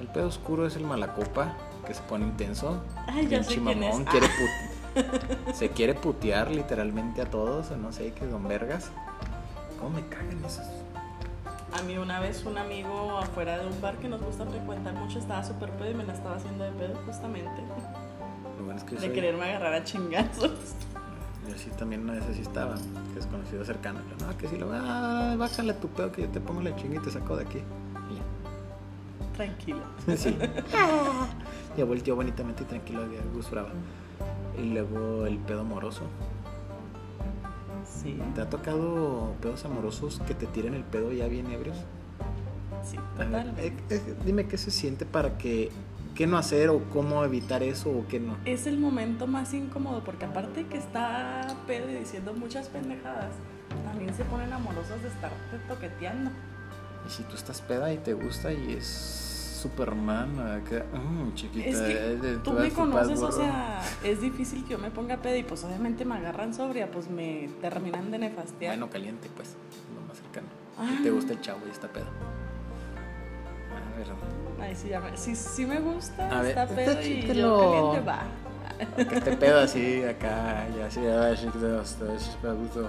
El 0.00 0.06
pedo 0.08 0.26
oscuro 0.28 0.66
es 0.66 0.76
el 0.76 0.84
malacopa 0.84 1.54
que 1.86 1.94
se 1.94 2.02
pone 2.02 2.24
intenso. 2.26 2.82
Ay, 3.06 3.22
ya 3.24 3.28
bien 3.40 3.44
sé 3.44 3.54
quién 3.56 3.68
es. 3.68 3.74
chimamón, 3.96 4.04
quiere 4.04 4.26
put- 4.26 5.54
se 5.54 5.68
quiere 5.70 5.94
putear 5.94 6.50
literalmente 6.50 7.22
a 7.22 7.26
todos, 7.26 7.70
o 7.70 7.76
no 7.76 7.92
sé, 7.92 8.12
que 8.12 8.26
don 8.26 8.46
vergas. 8.48 8.90
¿Cómo 9.78 9.90
me 9.90 10.06
cagan 10.08 10.42
esos? 10.44 10.66
A 11.78 11.82
mí 11.82 11.96
una 11.96 12.18
vez 12.20 12.44
un 12.44 12.58
amigo 12.58 13.16
afuera 13.18 13.56
de 13.58 13.66
un 13.66 13.80
bar 13.80 13.96
que 13.98 14.08
nos 14.08 14.20
gusta 14.20 14.44
frecuentar 14.44 14.92
mucho 14.94 15.18
estaba 15.20 15.44
súper 15.44 15.70
pedo 15.70 15.90
y 15.90 15.94
me 15.94 16.04
la 16.04 16.12
estaba 16.14 16.36
haciendo 16.36 16.64
de 16.64 16.72
pedo 16.72 16.94
justamente. 17.06 17.62
Lo 18.58 18.64
bueno 18.64 18.78
es 18.78 18.84
que 18.84 18.94
De 18.96 19.00
soy- 19.02 19.10
quererme 19.12 19.44
agarrar 19.44 19.74
a 19.74 19.84
chingazos. 19.84 20.50
Yo 21.50 21.58
sí 21.58 21.70
también 21.78 22.02
una 22.02 22.12
vez 22.14 22.24
así 22.30 22.42
estaba, 22.42 22.76
que 23.12 23.18
es 23.20 23.26
conocido 23.26 23.64
cercano. 23.64 24.00
Yo, 24.18 24.26
no, 24.26 24.36
que 24.38 24.46
si 24.48 24.56
lo 24.56 24.70
ah, 24.72 25.34
bájale 25.36 25.74
tu 25.74 25.88
pedo 25.88 26.12
que 26.12 26.22
yo 26.22 26.28
te 26.28 26.40
pongo 26.40 26.60
la 26.62 26.74
chinga 26.76 26.96
y 26.96 26.98
te 27.00 27.10
saco 27.10 27.36
de 27.36 27.42
aquí. 27.44 27.58
Y 27.58 29.36
Tranquilo. 29.36 29.80
ya. 30.06 30.16
Sí. 30.16 30.36
ya 31.76 31.84
volteó 31.84 32.14
bonitamente 32.16 32.62
y 32.62 32.66
tranquilo 32.66 33.08
de 33.08 33.18
Gus 33.34 33.50
Brava. 33.50 33.70
Y 34.58 34.70
luego 34.70 35.26
el 35.26 35.38
pedo 35.38 35.60
amoroso. 35.62 36.02
Sí, 37.84 38.18
¿Te 38.34 38.42
ha 38.42 38.48
tocado 38.48 39.32
pedos 39.42 39.64
amorosos 39.64 40.20
que 40.26 40.34
te 40.34 40.46
tiren 40.46 40.74
el 40.74 40.84
pedo 40.84 41.12
ya 41.12 41.26
bien 41.26 41.50
ebrios? 41.50 41.76
sí, 42.84 42.96
total. 43.16 43.52
eh, 43.58 43.72
eh, 43.90 44.14
dime 44.24 44.46
qué 44.46 44.56
se 44.56 44.70
siente 44.70 45.04
para 45.04 45.36
que, 45.36 45.70
qué 46.20 46.26
no 46.26 46.36
hacer 46.36 46.68
o 46.68 46.82
cómo 46.90 47.24
evitar 47.24 47.62
eso 47.62 47.88
o 47.88 48.04
qué 48.06 48.20
no. 48.20 48.36
Es 48.44 48.66
el 48.66 48.76
momento 48.76 49.26
más 49.26 49.54
incómodo 49.54 50.04
porque 50.04 50.26
aparte 50.26 50.66
que 50.66 50.76
está 50.76 51.56
pedo 51.66 51.88
y 51.88 51.94
diciendo 51.94 52.34
muchas 52.34 52.68
pendejadas, 52.68 53.32
también 53.86 54.14
se 54.14 54.24
ponen 54.24 54.52
amorosos 54.52 55.00
de 55.00 55.08
estarte 55.08 55.56
toqueteando. 55.66 56.30
Y 57.06 57.10
si 57.10 57.22
tú 57.22 57.36
estás 57.36 57.62
peda 57.62 57.90
y 57.90 57.96
te 57.96 58.12
gusta 58.12 58.52
y 58.52 58.74
es 58.74 58.86
Superman, 59.62 60.38
acá, 60.40 60.84
mm, 60.92 61.32
chiquita. 61.32 61.66
Es 61.66 61.80
que 61.80 62.12
eh, 62.12 62.38
tú 62.44 62.52
me 62.52 62.68
conoces, 62.68 63.18
o 63.22 63.32
sea, 63.32 63.80
es 64.04 64.20
difícil 64.20 64.64
que 64.64 64.72
yo 64.72 64.78
me 64.78 64.90
ponga 64.90 65.16
pedo 65.22 65.38
y 65.38 65.42
pues 65.42 65.64
obviamente 65.64 66.04
me 66.04 66.16
agarran 66.16 66.52
sobria, 66.52 66.90
pues 66.90 67.08
me 67.08 67.48
terminan 67.62 68.10
de 68.10 68.18
nefastear. 68.18 68.72
Bueno, 68.72 68.90
caliente, 68.90 69.30
pues, 69.34 69.56
lo 69.94 70.06
más 70.06 70.18
cercano. 70.18 70.48
Ah. 70.76 71.00
Te 71.02 71.10
gusta 71.10 71.32
el 71.32 71.40
chavo 71.40 71.60
y 71.66 71.70
está 71.70 71.88
pedo. 71.90 72.08
A 74.00 74.60
ver, 74.60 74.68
Ay, 74.68 74.74
sí, 74.74 74.88
ya 74.88 75.00
me, 75.00 75.16
sí, 75.16 75.34
sí 75.34 75.66
me 75.66 75.80
gusta, 75.80 76.28
A 76.30 76.42
ver, 76.42 76.50
está 76.58 76.66
pedo 76.66 77.02
y 77.02 77.22
yo 77.34 77.58
caliente 77.58 78.00
va. 78.08 78.22
que 79.08 79.14
esté 79.16 79.36
pedo 79.36 79.60
así, 79.60 80.02
acá, 80.04 80.66
ya 80.76 80.86
así, 80.86 81.00
ay, 81.00 81.36
chiquito, 81.36 81.80
estoy 81.82 82.16
a 82.48 82.52
gusto, 82.52 82.88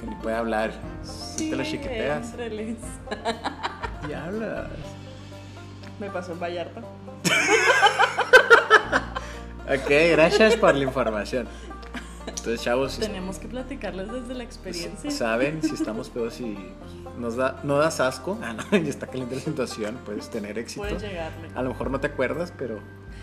que 0.00 0.06
ni 0.06 0.14
puede 0.16 0.36
hablar. 0.36 0.72
Si 1.02 1.50
te 1.50 1.56
lo 1.56 1.64
chiquiteas, 1.64 2.34
y 4.08 4.12
hablas. 4.12 4.68
Me 5.98 6.10
pasó 6.10 6.32
en 6.32 6.40
Vallarta. 6.40 6.80
Ok, 9.64 9.88
gracias 10.10 10.56
por 10.56 10.74
la 10.74 10.82
información. 10.82 11.46
Entonces, 12.26 12.62
chavos, 12.62 12.98
Tenemos 12.98 13.38
que 13.38 13.48
platicarles 13.48 14.10
desde 14.12 14.34
la 14.34 14.44
experiencia. 14.44 15.10
saben 15.10 15.62
si 15.62 15.74
estamos 15.74 16.08
pedos 16.10 16.40
y 16.40 16.56
nos 17.18 17.36
da, 17.36 17.60
no 17.64 17.78
das 17.78 18.00
asco, 18.00 18.38
ah, 18.42 18.52
no, 18.54 18.76
y 18.78 18.88
está 18.88 19.06
caliente 19.06 19.34
la 19.36 19.40
situación, 19.40 19.98
puedes 20.04 20.30
tener 20.30 20.58
éxito. 20.58 20.82
Puedes 20.82 21.02
llegarle. 21.02 21.48
A 21.54 21.62
lo 21.62 21.70
mejor 21.70 21.90
no 21.90 22.00
te 22.00 22.06
acuerdas, 22.08 22.52
pero 22.56 22.78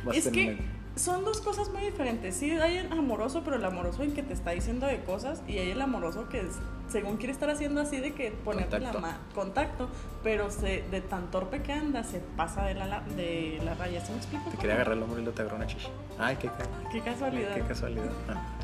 vas 0.05 0.17
Es 0.17 0.27
a 0.27 0.31
tener. 0.31 0.57
que 0.57 0.63
son 0.95 1.23
dos 1.23 1.39
cosas 1.39 1.69
muy 1.69 1.81
diferentes. 1.81 2.35
Sí, 2.35 2.51
hay 2.51 2.77
el 2.77 2.91
amoroso, 2.91 3.41
pero 3.45 3.55
el 3.55 3.63
amoroso 3.63 4.03
en 4.03 4.13
que 4.13 4.21
te 4.23 4.33
está 4.33 4.51
diciendo 4.51 4.85
de 4.85 5.01
cosas 5.03 5.41
y 5.47 5.57
hay 5.57 5.71
el 5.71 5.81
amoroso 5.81 6.27
que 6.27 6.41
es, 6.41 6.47
según 6.91 7.15
quiere 7.17 7.31
estar 7.31 7.49
haciendo 7.49 7.79
así 7.79 7.97
de 8.01 8.13
que 8.13 8.31
ponerte 8.31 8.77
Contacto. 8.77 8.99
la 8.99 9.17
contacto, 9.33 9.89
pero 10.23 10.51
se, 10.51 10.83
de 10.91 10.99
tan 10.99 11.31
torpe 11.31 11.61
que 11.61 11.71
anda 11.71 12.03
se 12.03 12.19
pasa 12.35 12.65
de 12.65 12.73
la, 12.73 12.85
la- 12.85 13.01
de 13.15 13.61
la 13.63 13.75
raya. 13.75 14.03
¿Sí 14.05 14.11
me 14.11 14.17
explico? 14.17 14.49
Te 14.49 14.57
quería 14.57 14.75
agarrar 14.75 14.97
el 14.97 15.03
hombro 15.03 15.21
y 15.21 15.23
lo 15.25 15.31
te 15.31 15.41
agarró 15.41 15.55
una 15.57 15.67
chichi. 15.67 15.87
Ay, 16.17 16.35
qué, 16.35 16.47
ca- 16.47 16.89
Qué 16.91 16.99
casualidad. 17.01 17.53
qué 17.55 17.61
casualidad. 17.61 18.11
Ah, 18.27 18.55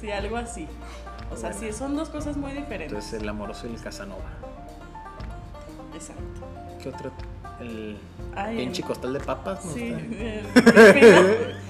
Sí, 0.00 0.10
algo 0.10 0.36
así. 0.36 0.66
O 1.32 1.36
sea, 1.36 1.50
Bueno. 1.50 1.66
sí, 1.66 1.76
son 1.76 1.96
dos 1.96 2.08
cosas 2.08 2.36
muy 2.36 2.52
diferentes. 2.52 2.92
Entonces, 2.92 3.20
el 3.20 3.28
amoroso 3.28 3.66
y 3.68 3.74
el 3.74 3.80
Casanova. 3.80 4.22
Exacto. 5.94 6.22
¿Qué 6.82 6.88
otro? 6.88 7.10
El 7.60 7.96
Ay, 8.36 8.56
pinche 8.56 8.82
el- 8.82 8.88
costal 8.88 9.12
de 9.12 9.20
papas. 9.20 9.64
¿no? 9.64 9.72
Sí, 9.72 9.88
el- 9.88 10.46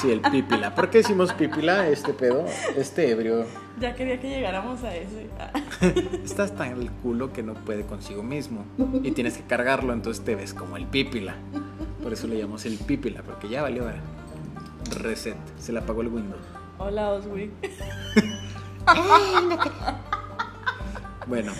Sí, 0.00 0.10
el 0.12 0.20
pípila. 0.20 0.72
¿Por 0.74 0.88
qué 0.88 0.98
decimos 0.98 1.32
pípila? 1.32 1.88
Este 1.88 2.12
pedo, 2.14 2.46
este 2.76 3.10
ebrio. 3.10 3.44
ya 3.80 3.94
quería 3.96 4.20
que 4.20 4.30
llegáramos 4.30 4.82
a 4.84 4.94
ese. 4.94 5.26
Está 6.24 6.44
hasta 6.44 6.68
en 6.68 6.80
el 6.80 6.90
culo 6.90 7.32
que 7.32 7.42
no 7.42 7.54
puede 7.54 7.84
consigo 7.84 8.22
mismo. 8.22 8.64
Y 9.02 9.10
tienes 9.10 9.36
que 9.36 9.42
cargarlo, 9.42 9.92
entonces 9.92 10.24
te 10.24 10.36
ves 10.36 10.54
como 10.54 10.76
el 10.76 10.86
pípila. 10.86 11.34
Por 12.02 12.12
eso 12.12 12.28
le 12.28 12.38
llamamos 12.38 12.64
el 12.66 12.78
pípila, 12.78 13.22
porque 13.22 13.48
ya 13.48 13.62
valió. 13.62 13.84
Reset. 15.00 15.36
Se 15.58 15.72
le 15.72 15.80
apagó 15.80 16.02
el 16.02 16.08
Windows. 16.08 16.40
Hola, 16.80 17.10
Oswi. 17.10 17.50
Bueno, 21.26 21.52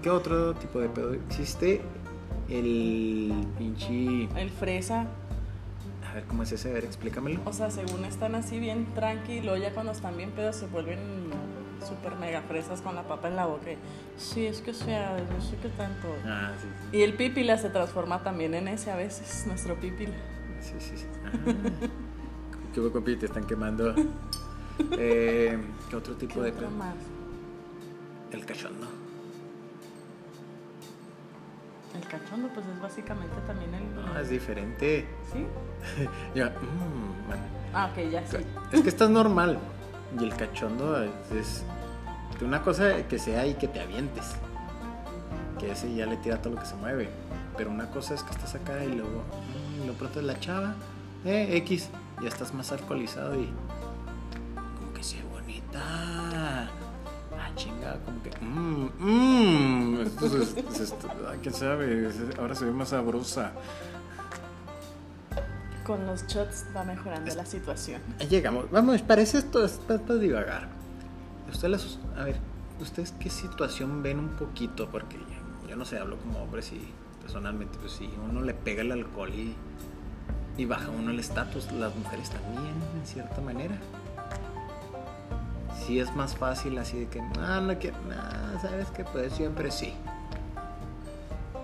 ¿qué 0.00 0.08
otro 0.08 0.54
tipo 0.54 0.78
de 0.80 0.88
pedo 0.88 1.12
existe? 1.12 1.82
El 2.48 3.34
pinche. 3.58 4.24
El 4.40 4.48
fresa. 4.48 5.06
A 6.08 6.14
ver, 6.14 6.24
¿cómo 6.24 6.44
es 6.44 6.52
ese? 6.52 6.70
A 6.70 6.72
ver, 6.74 6.84
explícamelo. 6.84 7.40
O 7.44 7.52
sea, 7.52 7.70
según 7.70 8.06
están 8.06 8.34
así 8.36 8.58
bien 8.58 8.86
tranquilo, 8.94 9.56
ya 9.58 9.74
cuando 9.74 9.92
están 9.92 10.16
bien 10.16 10.30
pedos 10.30 10.56
se 10.56 10.66
vuelven 10.66 10.98
súper 11.86 12.14
mega 12.16 12.40
fresas 12.42 12.80
con 12.80 12.94
la 12.94 13.02
papa 13.02 13.28
en 13.28 13.36
la 13.36 13.44
boca. 13.46 13.66
Sí, 14.16 14.46
es 14.46 14.62
que 14.62 14.72
sea, 14.72 15.18
no 15.30 15.42
sé 15.42 15.56
qué 15.60 15.68
tanto. 15.68 16.08
Ah, 16.24 16.52
sí, 16.58 16.96
Y 16.96 17.02
el 17.02 17.14
pípila 17.14 17.58
se 17.58 17.68
transforma 17.68 18.22
también 18.22 18.54
en 18.54 18.68
ese 18.68 18.90
a 18.90 18.96
veces, 18.96 19.46
nuestro 19.46 19.74
pípila. 19.78 20.14
sí. 20.62 20.72
Sí, 20.78 20.96
sí, 20.96 20.96
sí. 20.96 21.06
Ah. 21.92 22.09
¿Qué 22.72 22.80
hubo, 22.80 22.92
compi? 22.92 23.16
Te 23.16 23.26
están 23.26 23.44
quemando. 23.44 23.94
Eh, 24.92 25.58
¿Qué 25.90 25.96
otro 25.96 26.14
tipo 26.14 26.36
¿Qué 26.36 26.40
de 26.40 26.50
otro 26.52 26.70
más? 26.70 26.94
El 28.30 28.46
cachondo. 28.46 28.86
El 31.94 32.08
cachondo, 32.08 32.48
pues 32.54 32.64
es 32.64 32.80
básicamente 32.80 33.36
también 33.46 33.74
el. 33.74 33.94
No, 33.94 34.18
es 34.18 34.30
diferente. 34.30 35.06
¿Sí? 35.30 35.46
Ya, 36.34 36.46
mm, 36.46 37.26
bueno. 37.26 37.42
Ah, 37.74 37.90
ok, 37.92 38.10
ya 38.10 38.26
sí. 38.26 38.38
Es 38.72 38.80
que 38.80 38.88
estás 38.88 39.10
normal. 39.10 39.58
Y 40.18 40.24
el 40.24 40.34
cachondo 40.34 41.04
es, 41.04 41.12
es 41.30 41.64
una 42.40 42.62
cosa 42.62 43.06
que 43.06 43.18
sea 43.18 43.46
y 43.46 43.52
que 43.52 43.68
te 43.68 43.80
avientes. 43.80 44.36
Que 45.58 45.72
ese 45.72 45.94
ya 45.94 46.06
le 46.06 46.16
tira 46.16 46.40
todo 46.40 46.54
lo 46.54 46.60
que 46.60 46.66
se 46.66 46.76
mueve. 46.76 47.10
Pero 47.54 47.70
una 47.70 47.90
cosa 47.90 48.14
es 48.14 48.22
que 48.22 48.30
estás 48.30 48.54
acá 48.54 48.82
y 48.82 48.94
luego, 48.94 49.24
mm, 49.82 49.86
lo 49.86 49.92
pronto 49.92 50.20
es 50.20 50.24
la 50.24 50.40
chava. 50.40 50.74
Eh, 51.26 51.58
X. 51.58 51.90
Ya 52.22 52.28
estás 52.28 52.52
más 52.54 52.70
alcoholizado 52.72 53.34
y. 53.40 53.48
Como 54.78 54.92
que 54.94 55.02
sea 55.02 55.22
bonita. 55.30 55.80
Ah, 57.38 57.50
chingada, 57.56 57.98
como 58.04 58.22
que. 58.22 58.30
Mmm, 58.40 58.90
mmm. 58.98 60.00
Esto 60.02 60.26
es- 60.26 60.56
es- 60.56 60.80
esto- 60.80 61.08
ah, 61.26 61.34
¿Quién 61.42 61.54
sabe? 61.54 62.10
Ahora 62.38 62.54
se 62.54 62.64
ve 62.66 62.72
más 62.72 62.90
sabrosa. 62.90 63.52
Con 65.84 66.06
los 66.06 66.26
shots 66.26 66.66
va 66.76 66.84
mejorando 66.84 67.34
la 67.34 67.46
situación. 67.46 68.00
Llegamos. 68.28 68.70
Vamos, 68.70 69.02
parece 69.02 69.38
esto 69.38 69.64
es 69.64 69.72
para, 69.72 70.00
para 70.00 70.18
divagar. 70.18 70.68
Ustedes, 71.50 71.98
a 72.16 72.24
ver, 72.24 72.36
¿ustedes 72.80 73.12
qué 73.18 73.28
situación 73.30 74.02
ven 74.02 74.18
un 74.20 74.28
poquito? 74.30 74.88
Porque 74.90 75.16
yo, 75.68 75.74
no 75.76 75.84
sé, 75.84 75.98
hablo 75.98 76.16
como 76.18 76.38
hombre, 76.42 76.62
y 76.72 76.92
personalmente, 77.22 77.76
pues 77.80 77.92
si 77.92 78.08
uno 78.28 78.42
le 78.42 78.54
pega 78.54 78.82
el 78.82 78.92
alcohol 78.92 79.30
y, 79.34 79.54
y 80.60 80.66
baja 80.66 80.90
uno 80.90 81.10
el 81.10 81.18
estatus, 81.18 81.72
las 81.72 81.96
mujeres 81.96 82.28
también, 82.28 82.74
en 82.94 83.06
cierta 83.06 83.40
manera. 83.40 83.76
Si 85.86 85.98
es 85.98 86.14
más 86.14 86.36
fácil 86.36 86.76
así 86.76 87.00
de 87.00 87.06
que, 87.06 87.22
no, 87.22 87.60
no 87.62 87.78
quiero, 87.78 87.96
no, 88.06 88.60
sabes 88.60 88.90
que 88.90 89.02
pues 89.04 89.32
siempre 89.32 89.70
sí. 89.70 89.94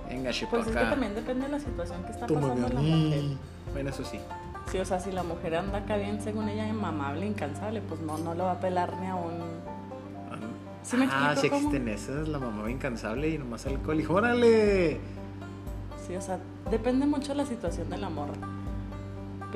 Venga, 0.08 0.30
Pues 0.48 0.66
es 0.66 0.72
que 0.74 0.82
también 0.82 1.14
depende 1.14 1.44
de 1.44 1.52
la 1.52 1.58
situación 1.58 2.04
que 2.04 2.12
está 2.12 2.26
pasando 2.26 2.68
la 2.68 2.80
mujer. 2.80 3.22
Bueno, 3.74 3.90
eso 3.90 4.02
sí. 4.02 4.18
Sí, 4.72 4.78
o 4.78 4.84
sea, 4.86 4.98
si 4.98 5.12
la 5.12 5.22
mujer 5.22 5.56
anda 5.56 5.78
acá 5.78 5.98
bien, 5.98 6.22
según 6.22 6.48
ella, 6.48 6.66
inmamable, 6.66 7.26
incansable, 7.26 7.82
pues 7.82 8.00
no, 8.00 8.16
no 8.16 8.34
lo 8.34 8.44
va 8.44 8.52
a 8.52 8.60
pelar 8.60 8.96
ni 8.98 9.08
a 9.08 9.14
un... 9.14 9.42
¿Sí 10.82 10.96
me 10.96 11.06
ah, 11.10 11.34
sí 11.36 11.48
existen 11.48 11.88
esas, 11.88 12.28
la 12.28 12.38
mamá 12.38 12.70
incansable 12.70 13.28
y 13.28 13.38
nomás 13.38 13.66
alcohol 13.66 14.00
y 14.00 14.06
¡órale! 14.06 15.00
Sí, 16.06 16.16
o 16.16 16.22
sea, 16.22 16.38
depende 16.70 17.06
mucho 17.06 17.32
de 17.32 17.34
la 17.34 17.46
situación 17.46 17.90
del 17.90 18.04
amor. 18.04 18.28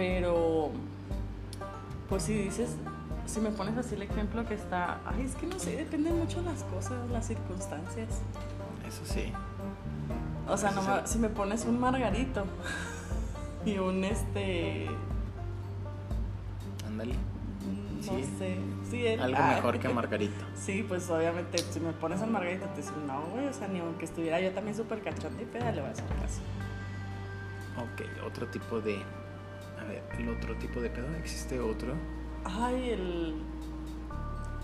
Pero, 0.00 0.70
pues 2.08 2.22
si 2.22 2.32
dices, 2.32 2.70
si 3.26 3.38
me 3.38 3.50
pones 3.50 3.76
así 3.76 3.96
el 3.96 4.00
ejemplo 4.00 4.46
que 4.48 4.54
está, 4.54 4.98
ay, 5.04 5.24
es 5.26 5.34
que 5.34 5.46
no 5.46 5.58
sé, 5.58 5.76
depende 5.76 6.10
mucho 6.10 6.40
las 6.40 6.62
cosas, 6.62 6.96
las 7.10 7.26
circunstancias. 7.26 8.22
Eso 8.88 9.02
sí. 9.04 9.30
O 10.48 10.56
sea, 10.56 10.70
no 10.70 11.06
si 11.06 11.18
me 11.18 11.28
pones 11.28 11.66
un 11.66 11.78
margarito 11.78 12.46
y 13.66 13.76
un 13.76 14.02
este. 14.04 14.86
Ándale. 16.86 17.14
No 18.06 18.38
sé. 18.38 18.56
Sí, 18.90 19.06
Algo 19.06 19.36
ah, 19.38 19.52
mejor 19.54 19.78
que 19.80 19.88
Margarito. 19.92 20.46
Sí, 20.54 20.82
pues 20.88 21.10
obviamente 21.10 21.58
si 21.58 21.78
me 21.78 21.92
pones 21.92 22.22
al 22.22 22.30
Margarito 22.30 22.64
te 22.68 22.80
dicen, 22.80 23.06
no, 23.06 23.20
güey, 23.34 23.48
o 23.48 23.52
sea, 23.52 23.68
ni 23.68 23.80
aunque 23.80 24.06
estuviera 24.06 24.40
yo 24.40 24.50
también 24.52 24.74
súper 24.74 25.02
cachonda 25.02 25.42
y 25.42 25.44
peda, 25.44 25.70
le 25.72 25.82
voy 25.82 25.90
a 25.90 25.92
hacer 25.92 26.06
caso. 26.06 26.40
Ok, 27.76 28.26
otro 28.26 28.46
tipo 28.46 28.80
de. 28.80 29.02
A 29.80 29.84
ver, 29.84 30.02
el 30.18 30.28
otro 30.28 30.54
tipo 30.56 30.80
de 30.80 30.90
pedo, 30.90 31.06
¿existe 31.16 31.58
otro? 31.58 31.94
Ay, 32.44 32.90
el. 32.90 33.34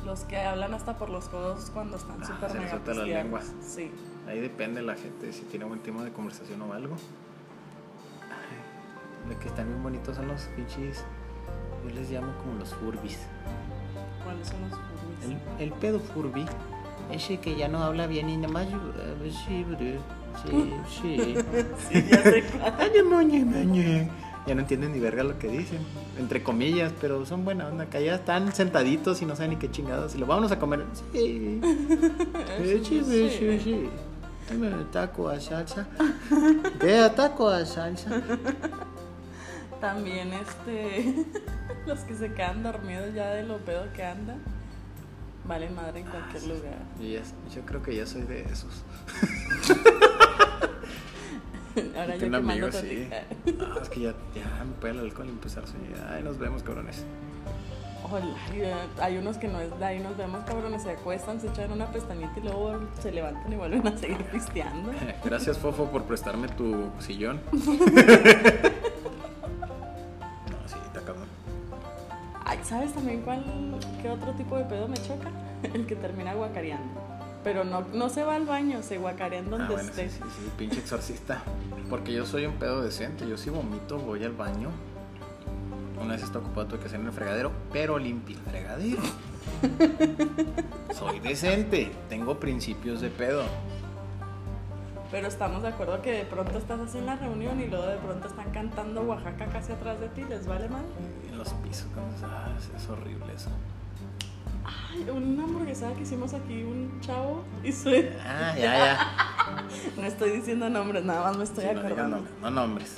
Los 0.05 0.21
que 0.25 0.37
hablan 0.39 0.73
hasta 0.75 0.99
por 0.99 1.11
los 1.11 1.29
codos 1.29 1.71
cuando 1.71 1.97
están 1.97 2.23
ah, 2.23 2.27
súper 2.27 2.61
mega 2.61 2.95
la 2.95 3.05
lengua. 3.05 3.41
Sí. 3.61 3.91
Ahí 4.29 4.41
depende 4.41 4.83
la 4.83 4.95
gente 4.95 5.33
si 5.33 5.43
tiene 5.43 5.65
buen 5.65 5.81
tema 5.81 6.05
de 6.05 6.13
conversación 6.13 6.63
o 6.63 6.73
algo. 6.73 6.97
Lo 9.29 9.39
que 9.41 9.49
están 9.49 9.67
bien 9.67 9.83
bonitos 9.83 10.17
son 10.17 10.29
los 10.29 10.43
pinches. 10.55 11.05
Yo 11.85 11.95
les 11.95 12.11
llamo 12.11 12.33
como 12.39 12.55
los 12.55 12.73
furbis. 12.75 13.19
¿Cuáles 14.23 14.49
son 14.49 14.61
los 14.63 14.71
furbis? 14.71 15.41
El, 15.59 15.65
el 15.65 15.73
pedo 15.73 15.99
furby. 15.99 16.47
Ese 17.11 17.39
que 17.39 17.57
ya 17.57 17.69
no 17.69 17.83
habla 17.83 18.07
bien 18.07 18.29
y 18.29 18.37
nada 18.37 18.53
más. 18.53 18.69
Sí, 19.47 19.65
sí, 19.69 20.05
sí. 20.89 21.35
sí, 21.91 22.05
ya 22.11 22.23
sé 22.23 22.45
Ya 24.47 24.55
no 24.55 24.61
entienden 24.61 24.93
ni 24.93 25.00
verga 25.00 25.25
lo 25.25 25.38
que 25.38 25.49
dicen. 25.49 25.81
Entre 26.19 26.43
comillas, 26.43 26.93
pero 27.00 27.26
son 27.26 27.45
buena 27.45 27.67
onda. 27.67 27.87
Que 27.87 28.05
ya 28.05 28.15
están 28.15 28.55
sentaditos 28.55 29.21
y 29.23 29.26
no 29.26 29.35
saben 29.35 29.50
ni 29.50 29.57
qué 29.57 29.71
chingados. 29.71 30.15
Y 30.15 30.19
lo 30.19 30.26
vamos 30.26 30.53
a 30.53 30.59
comer. 30.59 30.85
Sí. 31.12 31.61
sí, 32.85 32.85
sí, 32.85 33.31
sí. 33.31 33.61
sí. 33.62 33.91
Dame 34.49 34.71
taco 34.93 35.29
a 35.29 35.41
salsa. 35.41 35.87
De 36.81 37.11
taco 37.11 37.49
a 37.49 37.67
salsa. 37.67 38.23
También 39.81 40.33
este 40.33 41.26
los 41.87 42.00
que 42.00 42.15
se 42.15 42.33
quedan 42.33 42.62
dormidos 42.62 43.12
ya 43.15 43.31
de 43.31 43.43
lo 43.43 43.59
pedo 43.59 43.93
que 43.93 44.05
andan. 44.05 44.41
Vale 45.45 45.71
madre 45.71 46.00
en 46.00 46.07
cualquier 46.07 46.43
ah, 46.43 46.47
lugar. 46.47 46.79
Yo, 47.55 47.62
creo 47.65 47.83
que 47.83 47.95
ya 47.95 48.07
soy 48.07 48.23
de 48.23 48.43
esos. 48.43 48.83
Ahora 51.97 52.17
yo 52.17 52.36
amigos, 52.36 52.75
sí. 52.76 53.08
No, 53.56 53.80
es 53.80 53.89
que 53.89 54.00
ya, 54.00 54.15
ya 54.34 54.65
me 54.65 54.73
puede 54.80 54.95
el 54.95 55.00
alcohol 55.00 55.26
y 55.26 55.30
empezar 55.30 55.65
a 55.65 55.67
soñar. 55.67 56.08
Ay, 56.10 56.23
nos 56.23 56.39
vemos, 56.39 56.62
cabrones. 56.62 57.04
Hola, 58.08 58.36
hay 59.00 59.17
unos 59.17 59.36
que 59.36 59.49
no 59.49 59.60
es 59.60 59.76
de 59.80 59.84
ahí 59.84 59.99
nos 59.99 60.17
vemos 60.17 60.45
cabrones, 60.45 60.82
se 60.82 60.93
acuestan, 60.93 61.41
se 61.41 61.49
echan 61.49 61.73
una 61.73 61.91
pestañita 61.91 62.34
y 62.36 62.43
luego 62.45 62.78
se 63.00 63.10
levantan 63.10 63.52
y 63.52 63.56
vuelven 63.56 63.84
a 63.84 63.97
seguir 63.97 64.23
pisteando. 64.32 64.93
Gracias 65.25 65.58
Fofo 65.58 65.86
por 65.86 66.04
prestarme 66.04 66.47
tu 66.49 66.89
sillón. 67.00 67.41
no, 67.52 67.58
sí, 70.67 70.76
está 70.86 71.00
cabrón. 71.00 71.26
Ay, 72.45 72.60
¿sabes 72.62 72.93
también 72.93 73.23
cuál, 73.23 73.45
qué 74.00 74.08
otro 74.08 74.30
tipo 74.34 74.56
de 74.56 74.65
pedo 74.67 74.86
me 74.86 74.97
choca? 74.99 75.30
El 75.75 75.84
que 75.84 75.97
termina 75.97 76.32
guacareando. 76.34 77.00
Pero 77.47 77.63
no, 77.63 77.82
no 77.93 78.09
se 78.09 78.25
va 78.25 78.35
al 78.35 78.45
baño, 78.45 78.82
se 78.82 78.99
guacarea 78.99 79.39
en 79.39 79.50
donde 79.50 79.76
ah, 79.76 79.80
esté. 79.80 80.09
Sí, 80.09 80.17
sí, 80.19 80.28
sí, 80.37 80.50
pinche 80.59 80.80
exorcista. 80.80 81.45
Porque 81.89 82.13
yo 82.13 82.26
soy 82.26 82.45
un 82.45 82.54
pedo 82.54 82.82
decente, 82.82 83.28
yo 83.28 83.39
sí 83.39 83.50
vomito, 83.50 83.99
voy 83.99 84.25
al 84.25 84.32
baño 84.32 84.71
una 86.00 86.15
vez 86.15 86.25
está 86.25 86.39
ocupado, 86.39 86.67
tuve 86.67 86.80
que 86.80 86.87
hacer 86.87 87.00
en 87.00 87.06
el 87.06 87.13
fregadero, 87.13 87.52
pero 87.73 87.99
limpio 87.99 88.37
el 88.37 88.43
fregadero. 88.43 89.02
Soy 90.95 91.21
decente, 91.21 91.91
tengo 92.09 92.39
principios 92.39 93.00
de 93.00 93.11
pedo. 93.11 93.45
Pero 95.11 95.28
estamos 95.28 95.63
de 95.63 95.69
acuerdo 95.69 96.02
que 96.02 96.13
de 96.13 96.25
pronto 96.25 96.59
estás 96.59 96.80
así 96.80 96.99
en 96.99 97.06
la 97.06 97.17
reunión 97.17 97.61
y 97.61 97.67
luego 97.67 97.87
de 97.87 97.97
pronto 97.97 98.26
están 98.26 98.50
cantando 98.50 99.02
Oaxaca 99.02 99.47
casi 99.47 99.73
atrás 99.73 100.00
de 100.00 100.09
ti, 100.09 100.25
¿les 100.28 100.47
vale 100.47 100.69
mal? 100.69 100.85
En 101.30 101.39
los 101.39 101.49
pisos, 101.54 101.87
ah, 102.25 102.49
es 102.76 102.89
horrible 102.89 103.32
eso. 103.35 103.50
Ay, 104.67 105.07
una 105.11 105.45
hamburguesada 105.45 105.95
que 105.95 106.02
hicimos 106.02 106.35
aquí, 106.35 106.63
un 106.63 107.00
chavo 107.00 107.45
y 107.63 107.73
soy. 107.73 108.09
Ah, 108.25 108.55
ya, 108.57 108.63
ya. 108.63 108.99
no 109.97 110.05
estoy 110.05 110.31
diciendo 110.31 110.69
nombres, 110.69 111.05
nada 111.05 111.23
más 111.23 111.37
me 111.37 111.45
estoy 111.45 111.67
acordando. 111.67 112.25
no 112.41 112.50
nombres. 112.50 112.97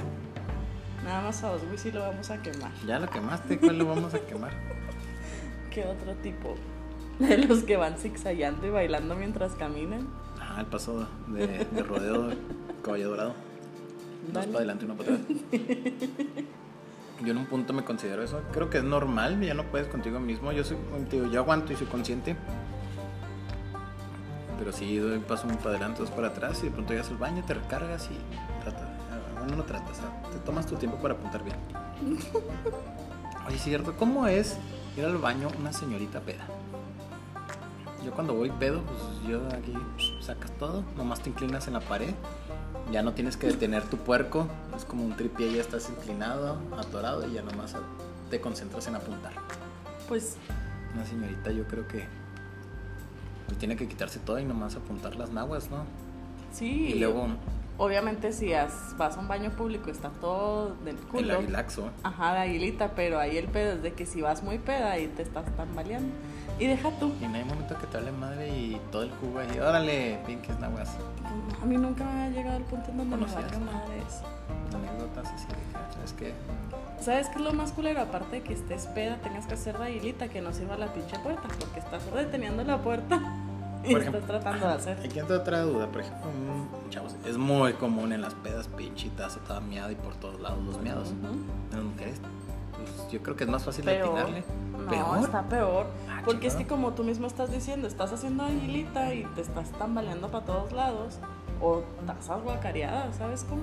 Nada 1.04 1.22
más 1.22 1.42
a 1.42 1.52
Oswisi 1.52 1.90
lo 1.90 2.00
vamos 2.00 2.30
a 2.30 2.42
quemar. 2.42 2.70
Ya 2.86 2.98
lo 2.98 3.08
quemaste, 3.08 3.58
¿cuál 3.58 3.78
lo 3.78 3.86
vamos 3.86 4.14
a 4.14 4.20
quemar? 4.20 4.52
¿Qué 5.70 5.84
otro 5.84 6.14
tipo? 6.16 6.54
De 7.18 7.38
los 7.38 7.64
que 7.64 7.76
van 7.76 7.96
zigzagueando 7.96 8.66
y 8.66 8.70
bailando 8.70 9.14
mientras 9.16 9.54
caminan. 9.54 10.08
Ah, 10.40 10.60
el 10.60 10.66
paso 10.66 11.06
de, 11.28 11.66
rodeo 11.82 12.28
de 12.28 12.36
caballo 12.82 13.10
dorado. 13.10 13.34
Dos 14.32 14.46
para 14.46 14.58
adelante, 14.58 14.84
uno 14.84 14.94
para 14.96 15.14
atrás. 15.14 15.26
Yo 17.24 17.32
en 17.32 17.38
un 17.38 17.46
punto 17.46 17.72
me 17.72 17.84
considero 17.84 18.22
eso. 18.22 18.42
Creo 18.52 18.70
que 18.70 18.78
es 18.78 18.84
normal, 18.84 19.40
ya 19.40 19.54
no 19.54 19.64
puedes 19.64 19.88
contigo 19.88 20.20
mismo. 20.20 20.52
Yo 20.52 20.64
soy, 20.64 20.76
yo 21.32 21.40
aguanto 21.40 21.72
y 21.72 21.76
soy 21.76 21.86
consciente. 21.86 22.36
Pero 24.58 24.72
si 24.72 24.98
doy 24.98 25.18
paso 25.20 25.46
uno 25.46 25.56
para 25.56 25.70
adelante, 25.70 26.00
dos 26.00 26.10
para 26.10 26.28
atrás 26.28 26.60
y 26.62 26.66
de 26.66 26.70
pronto 26.70 26.92
llegas 26.92 27.08
al 27.10 27.16
baño, 27.16 27.44
te 27.46 27.54
recargas 27.54 28.08
y 28.10 28.62
trata 28.62 28.98
no 29.48 29.56
lo 29.56 29.64
tratas, 29.64 30.00
te 30.30 30.38
tomas 30.40 30.66
tu 30.66 30.76
tiempo 30.76 30.98
para 30.98 31.14
apuntar 31.14 31.42
bien. 31.42 31.56
Oye, 33.46 33.58
cierto, 33.58 33.96
¿cómo 33.96 34.26
es 34.26 34.56
ir 34.96 35.04
al 35.04 35.16
baño 35.18 35.48
una 35.58 35.72
señorita 35.72 36.20
peda? 36.20 36.46
Yo 38.04 38.12
cuando 38.12 38.34
voy 38.34 38.50
pedo, 38.50 38.82
pues 38.82 39.28
yo 39.28 39.40
aquí 39.48 39.74
sacas 40.20 40.50
todo, 40.52 40.84
nomás 40.96 41.20
te 41.20 41.30
inclinas 41.30 41.66
en 41.66 41.74
la 41.74 41.80
pared, 41.80 42.14
ya 42.92 43.02
no 43.02 43.12
tienes 43.12 43.36
que 43.36 43.48
detener 43.48 43.82
tu 43.84 43.98
puerco, 43.98 44.48
es 44.76 44.84
como 44.84 45.04
un 45.04 45.16
tripié, 45.16 45.52
ya 45.52 45.60
estás 45.60 45.88
inclinado, 45.90 46.58
atorado 46.76 47.26
y 47.28 47.34
ya 47.34 47.42
nomás 47.42 47.74
te 48.30 48.40
concentras 48.40 48.86
en 48.86 48.96
apuntar. 48.96 49.32
Pues... 50.08 50.36
Una 50.94 51.04
señorita 51.04 51.50
yo 51.52 51.64
creo 51.64 51.86
que 51.86 52.06
pues, 53.46 53.58
tiene 53.58 53.76
que 53.76 53.86
quitarse 53.86 54.18
todo 54.18 54.38
y 54.38 54.44
nomás 54.44 54.74
apuntar 54.74 55.16
las 55.16 55.30
naguas, 55.30 55.70
¿no? 55.70 55.84
Sí. 56.52 56.92
Y 56.94 56.98
luego 56.98 57.28
obviamente 57.78 58.32
si 58.32 58.52
vas 58.52 59.16
a 59.16 59.20
un 59.20 59.28
baño 59.28 59.50
público 59.50 59.90
está 59.90 60.10
todo 60.10 60.74
del 60.84 60.96
culo. 60.96 61.34
El 61.34 61.42
aguilaxo. 61.42 61.90
Ajá, 62.02 62.34
de 62.34 62.40
aguilita, 62.40 62.90
pero 62.94 63.18
ahí 63.18 63.38
el 63.38 63.46
pedo 63.46 63.74
es 63.74 63.82
de 63.82 63.92
que 63.92 64.04
si 64.04 64.20
vas 64.20 64.42
muy 64.42 64.58
peda 64.58 64.98
y 64.98 65.06
te 65.06 65.22
estás 65.22 65.46
tambaleando. 65.56 66.12
Y 66.58 66.66
deja 66.66 66.90
tú. 66.98 67.14
Y 67.20 67.28
no 67.28 67.36
hay 67.36 67.44
momento 67.44 67.78
que 67.78 67.86
te 67.86 67.96
hable 67.96 68.10
madre 68.10 68.48
y 68.48 68.80
todo 68.90 69.02
el 69.02 69.10
jugo 69.12 69.38
ahí, 69.38 69.58
órale, 69.60 70.18
pinches 70.26 70.58
naguas. 70.58 70.90
A 71.62 71.64
mí 71.64 71.76
nunca 71.76 72.04
me 72.04 72.22
ha 72.22 72.28
llegado 72.30 72.56
el 72.58 72.64
punto 72.64 72.90
en 72.90 72.98
donde 72.98 73.16
me 73.16 73.26
valga 73.26 73.58
madre 73.58 74.02
eso. 74.06 74.24
Anécdotas 74.74 75.32
así 75.32 75.46
de 75.46 75.94
¿sabes 75.94 76.12
qué? 76.14 76.34
¿Sabes 77.00 77.28
qué 77.28 77.36
es 77.36 77.40
lo 77.40 77.52
más 77.52 77.72
culero? 77.72 78.00
Aparte 78.00 78.36
de 78.36 78.42
que 78.42 78.54
estés 78.54 78.86
peda, 78.88 79.18
tengas 79.22 79.46
que 79.46 79.54
hacer 79.54 79.78
de 79.78 79.84
aguilita 79.84 80.28
que 80.28 80.40
no 80.40 80.52
sirva 80.52 80.76
la 80.76 80.92
pinche 80.92 81.16
puerta, 81.20 81.42
porque 81.60 81.78
estás 81.78 82.02
deteniendo 82.12 82.64
la 82.64 82.78
puerta 82.78 83.20
y 83.84 83.94
estás 83.94 84.24
tratando 84.24 84.66
de 84.66 84.72
hacer. 84.72 84.98
Aquí 85.04 85.18
entra 85.18 85.36
otra 85.36 85.62
duda, 85.62 85.86
por 85.86 86.00
ejemplo, 86.00 86.30
chavos, 86.90 87.16
es 87.26 87.36
muy 87.36 87.72
común 87.74 88.12
en 88.12 88.22
las 88.22 88.34
pedas 88.34 88.68
pinchitas, 88.68 89.38
toda 89.46 89.60
miada 89.60 89.92
y 89.92 89.96
por 89.96 90.14
todos 90.16 90.40
lados 90.40 90.64
los 90.64 90.80
miados. 90.80 91.10
En 91.10 91.76
las 91.76 91.84
mujeres, 91.84 92.20
pues 92.76 93.10
yo 93.10 93.22
creo 93.22 93.36
que 93.36 93.44
es 93.44 93.50
más 93.50 93.64
fácil 93.64 93.88
atinarle. 93.88 94.44
No, 94.90 95.16
está 95.16 95.42
peor. 95.42 95.86
Ah, 96.08 96.22
porque 96.24 96.46
es 96.46 96.54
que 96.54 96.66
como 96.66 96.92
tú 96.92 97.04
mismo 97.04 97.26
estás 97.26 97.50
diciendo, 97.50 97.86
estás 97.86 98.12
haciendo 98.12 98.44
aguilita 98.44 99.12
y 99.12 99.24
te 99.34 99.42
estás 99.42 99.70
tambaleando 99.72 100.28
para 100.30 100.44
todos 100.44 100.72
lados. 100.72 101.18
O 101.60 101.82
estás 102.00 102.30
aguacareada, 102.30 103.12
¿sabes 103.12 103.44
cómo? 103.44 103.62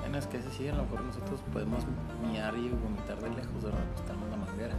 Bueno, 0.00 0.18
es 0.18 0.26
que 0.26 0.42
sí, 0.42 0.68
a 0.68 0.74
lo 0.74 0.82
mejor 0.82 1.00
nosotros 1.02 1.40
podemos 1.52 1.84
miar 2.30 2.54
y 2.56 2.68
vomitar 2.70 3.18
de 3.20 3.30
lejos, 3.30 3.62
¿verdad? 3.62 3.80
Estamos 3.96 4.24
en 4.24 4.30
la 4.32 4.36
manguera. 4.36 4.74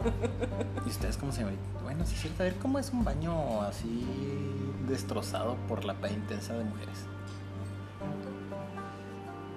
¿Y 0.86 0.88
ustedes 0.88 1.16
cómo 1.16 1.32
se 1.32 1.44
ven? 1.44 1.56
Bueno, 1.82 2.04
sí 2.06 2.14
es 2.14 2.20
cierto. 2.22 2.42
A 2.42 2.46
ver, 2.46 2.56
¿cómo 2.56 2.78
es 2.78 2.90
un 2.90 3.04
baño 3.04 3.62
así 3.62 4.06
destrozado 4.88 5.56
por 5.68 5.84
la 5.84 5.94
peda 5.94 6.12
intensa 6.12 6.54
de 6.54 6.64
mujeres? 6.64 7.06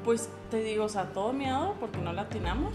Pues 0.03 0.29
te 0.51 0.62
digo, 0.62 0.86
o 0.86 0.89
sea, 0.89 1.13
todo 1.13 1.32
miado 1.34 1.75
porque 1.79 1.99
no 1.99 2.12
latinamos. 2.13 2.73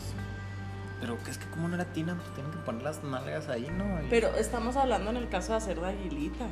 Pero 1.00 1.22
que 1.22 1.30
es 1.30 1.38
que 1.38 1.46
como 1.50 1.68
no 1.68 1.76
latinan, 1.76 2.16
pues 2.16 2.30
tienen 2.34 2.50
que 2.50 2.58
poner 2.58 2.82
las 2.82 3.04
nalgas 3.04 3.48
ahí, 3.48 3.68
¿no? 3.70 4.02
Y- 4.02 4.06
Pero 4.08 4.28
estamos 4.34 4.76
hablando 4.76 5.10
en 5.10 5.16
el 5.18 5.28
caso 5.28 5.52
de 5.52 5.58
hacer 5.58 5.80
de 5.80 5.86
aguilita. 5.88 6.46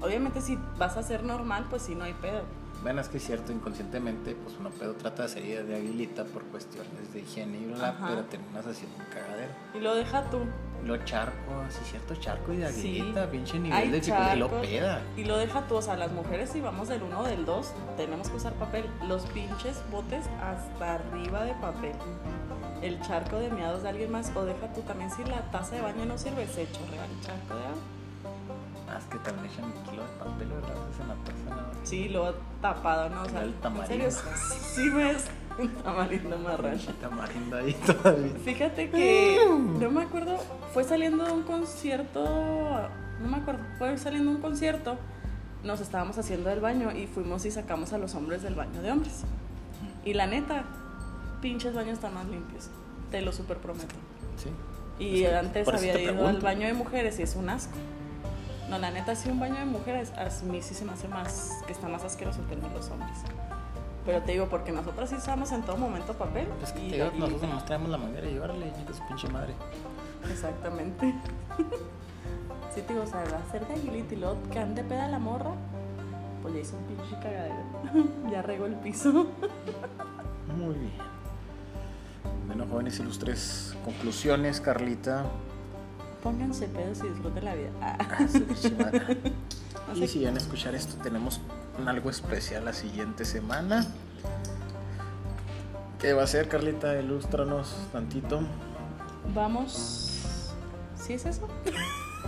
Obviamente 0.00 0.40
si 0.40 0.58
vas 0.78 0.96
a 0.96 1.00
hacer 1.00 1.22
normal, 1.22 1.66
pues 1.70 1.82
sí, 1.82 1.94
no 1.94 2.04
hay 2.04 2.14
pedo. 2.14 2.42
Bueno, 2.84 3.00
es 3.00 3.08
que 3.08 3.16
es 3.16 3.24
cierto, 3.24 3.50
inconscientemente, 3.50 4.36
pues 4.36 4.56
uno 4.60 4.68
pedo 4.70 4.92
trata 4.94 5.22
de 5.22 5.28
salir 5.30 5.64
de 5.66 5.74
aguilita 5.74 6.24
por 6.26 6.44
cuestiones 6.44 7.12
de 7.14 7.20
higiene 7.20 7.56
y 7.58 7.64
bla, 7.64 7.88
Ajá. 7.88 8.06
pero 8.08 8.24
terminas 8.24 8.66
haciendo 8.66 8.96
un 8.98 9.04
cagadero. 9.06 9.52
Y 9.74 9.78
lo 9.80 9.94
deja 9.94 10.22
tú. 10.30 10.40
Lo 10.84 11.02
charco, 11.06 11.64
sí 11.70 11.78
es 11.82 11.90
cierto, 11.92 12.14
charco 12.16 12.52
y 12.52 12.58
de 12.58 12.70
Sí. 12.70 12.98
aguilita, 13.00 13.30
pinche 13.30 13.58
nivel 13.58 13.78
Hay 13.78 13.88
de 13.88 14.00
dificultad 14.00 14.36
y 14.36 14.38
lo 14.38 14.48
peda. 14.60 15.00
Y 15.16 15.24
lo 15.24 15.38
deja 15.38 15.66
tú, 15.66 15.76
o 15.76 15.82
sea, 15.82 15.96
las 15.96 16.12
mujeres 16.12 16.50
si 16.50 16.60
vamos 16.60 16.88
del 16.88 17.02
1 17.02 17.20
o 17.20 17.24
del 17.24 17.46
2, 17.46 17.72
tenemos 17.96 18.28
que 18.28 18.36
usar 18.36 18.52
papel. 18.52 18.84
Los 19.08 19.22
pinches 19.28 19.80
botes 19.90 20.26
hasta 20.42 20.96
arriba 20.96 21.42
de 21.44 21.54
papel. 21.54 21.92
El 22.82 23.00
charco 23.00 23.38
de 23.38 23.48
miados 23.50 23.82
de 23.82 23.88
alguien 23.88 24.12
más, 24.12 24.30
o 24.36 24.44
deja 24.44 24.70
tú 24.74 24.82
también 24.82 25.10
si 25.10 25.24
la 25.24 25.40
taza 25.50 25.74
de 25.76 25.80
baño 25.80 26.04
no 26.04 26.18
sirve, 26.18 26.46
se 26.46 26.70
chorrea 26.70 27.06
el 27.06 27.20
charco 27.22 27.54
de 27.56 27.64
agua. 27.64 27.78
Ah, 28.94 28.98
es 28.98 29.04
que 29.06 29.18
también 29.18 29.52
echan 29.52 29.64
un 29.64 29.72
kilo 29.90 30.02
de 30.04 30.08
papel, 30.18 30.48
¿verdad? 30.48 30.76
En 31.00 31.08
la 31.08 31.56
¿no? 31.56 31.62
Sí, 31.82 32.08
luego 32.08 32.34
tapado, 32.62 33.08
¿no? 33.08 33.22
O 33.22 33.28
sea, 33.28 33.42
El 33.42 33.48
en 33.48 33.54
tamarindo. 33.54 34.10
serio, 34.10 34.32
sí 34.74 34.88
ves 34.90 35.26
tamarindo 35.82 36.38
marrano. 36.38 36.78
Tamarindo 37.00 37.56
ahí 37.56 37.72
todavía. 37.86 38.32
Fíjate 38.44 38.90
que 38.90 39.38
no 39.80 39.90
me 39.90 40.02
acuerdo, 40.02 40.38
fue 40.72 40.84
saliendo 40.84 41.24
de 41.24 41.32
un 41.32 41.42
concierto, 41.42 42.24
no 43.20 43.28
me 43.28 43.36
acuerdo, 43.38 43.62
fue 43.78 43.98
saliendo 43.98 44.30
de 44.30 44.36
un 44.36 44.42
concierto, 44.42 44.96
nos 45.64 45.80
estábamos 45.80 46.16
haciendo 46.18 46.50
del 46.50 46.60
baño 46.60 46.92
y 46.92 47.08
fuimos 47.08 47.44
y 47.46 47.50
sacamos 47.50 47.92
a 47.92 47.98
los 47.98 48.14
hombres 48.14 48.42
del 48.42 48.54
baño 48.54 48.80
de 48.80 48.92
hombres. 48.92 49.22
Y 50.04 50.14
la 50.14 50.26
neta, 50.28 50.64
pinches 51.42 51.74
baños 51.74 51.94
están 51.94 52.14
más 52.14 52.26
limpios, 52.26 52.68
te 53.10 53.22
lo 53.22 53.32
super 53.32 53.58
prometo. 53.58 53.94
Sí. 54.36 54.50
Y 55.04 55.24
antes 55.24 55.66
había 55.66 56.00
ido 56.00 56.28
al 56.28 56.40
baño 56.40 56.68
de 56.68 56.74
mujeres 56.74 57.18
y 57.18 57.22
es 57.22 57.34
un 57.34 57.48
asco. 57.48 57.76
No, 58.68 58.78
la 58.78 58.90
neta, 58.90 59.14
sí, 59.14 59.30
un 59.30 59.40
baño 59.40 59.56
de 59.56 59.66
mujeres 59.66 60.12
a 60.16 60.28
mí 60.44 60.62
sí 60.62 60.74
se 60.74 60.84
me 60.84 60.92
hace 60.92 61.06
más, 61.08 61.62
que 61.66 61.72
está 61.72 61.88
más 61.88 62.04
asqueroso 62.04 62.46
que 62.48 62.54
el 62.54 62.62
de 62.62 62.70
los 62.70 62.90
hombres. 62.90 63.18
Pero 64.06 64.22
te 64.22 64.32
digo, 64.32 64.48
porque 64.48 64.72
nosotras 64.72 65.10
sí 65.10 65.16
usamos 65.16 65.52
en 65.52 65.62
todo 65.62 65.76
momento 65.76 66.12
papel. 66.14 66.46
Pues 66.60 66.72
que 66.72 66.80
y 66.80 66.88
te 66.90 66.94
digo, 66.96 67.06
aguilita. 67.06 67.26
nosotros 67.26 67.50
nos 67.52 67.64
traemos 67.64 67.90
la 67.90 67.98
manguera 67.98 68.28
y 68.28 68.38
órale, 68.38 68.72
su 68.92 69.06
pinche 69.06 69.28
madre. 69.28 69.54
Exactamente. 70.30 71.14
sí, 72.74 72.82
te 72.82 72.92
digo, 72.92 73.04
o 73.04 73.06
sea, 73.06 73.24
ser 73.50 73.66
de 73.66 73.74
aguilita 73.74 74.14
y 74.14 74.16
luego 74.18 74.36
que 74.50 74.58
ande 74.58 74.82
peda 74.84 75.08
la 75.08 75.18
morra, 75.18 75.52
pues 76.42 76.54
ya 76.54 76.60
hizo 76.60 76.76
un 76.76 76.84
pinche 76.84 77.14
cagadero. 77.22 77.64
ya 78.30 78.42
regó 78.42 78.66
el 78.66 78.74
piso. 78.74 79.26
Muy 80.56 80.74
bien. 80.74 80.92
Bueno, 82.46 82.66
jóvenes 82.70 82.98
ilustres, 83.00 83.74
conclusiones, 83.84 84.60
Carlita. 84.60 85.24
Pónganse 86.24 86.66
pedos 86.68 86.98
y 87.04 87.08
disfruten 87.08 87.44
la 87.44 87.54
vida. 87.54 87.70
Ah, 87.80 87.98
Y 89.94 90.08
si 90.08 90.24
van 90.24 90.34
a 90.34 90.38
escuchar 90.38 90.74
esto, 90.74 90.96
tenemos 91.02 91.40
algo 91.86 92.08
especial 92.08 92.64
la 92.64 92.72
siguiente 92.72 93.26
semana. 93.26 93.86
¿Qué 96.00 96.14
va 96.14 96.22
a 96.22 96.26
ser, 96.26 96.48
Carlita? 96.48 96.98
Ilústranos 96.98 97.76
tantito. 97.92 98.40
Vamos. 99.34 100.54
¿Sí 100.96 101.12
es 101.12 101.26
eso? 101.26 101.46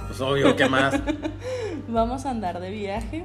Pues 0.06 0.20
obvio, 0.20 0.54
¿qué 0.54 0.68
más? 0.68 1.00
Vamos 1.88 2.26
a 2.26 2.30
andar 2.30 2.61
de 2.61 2.70
viaje 2.70 3.24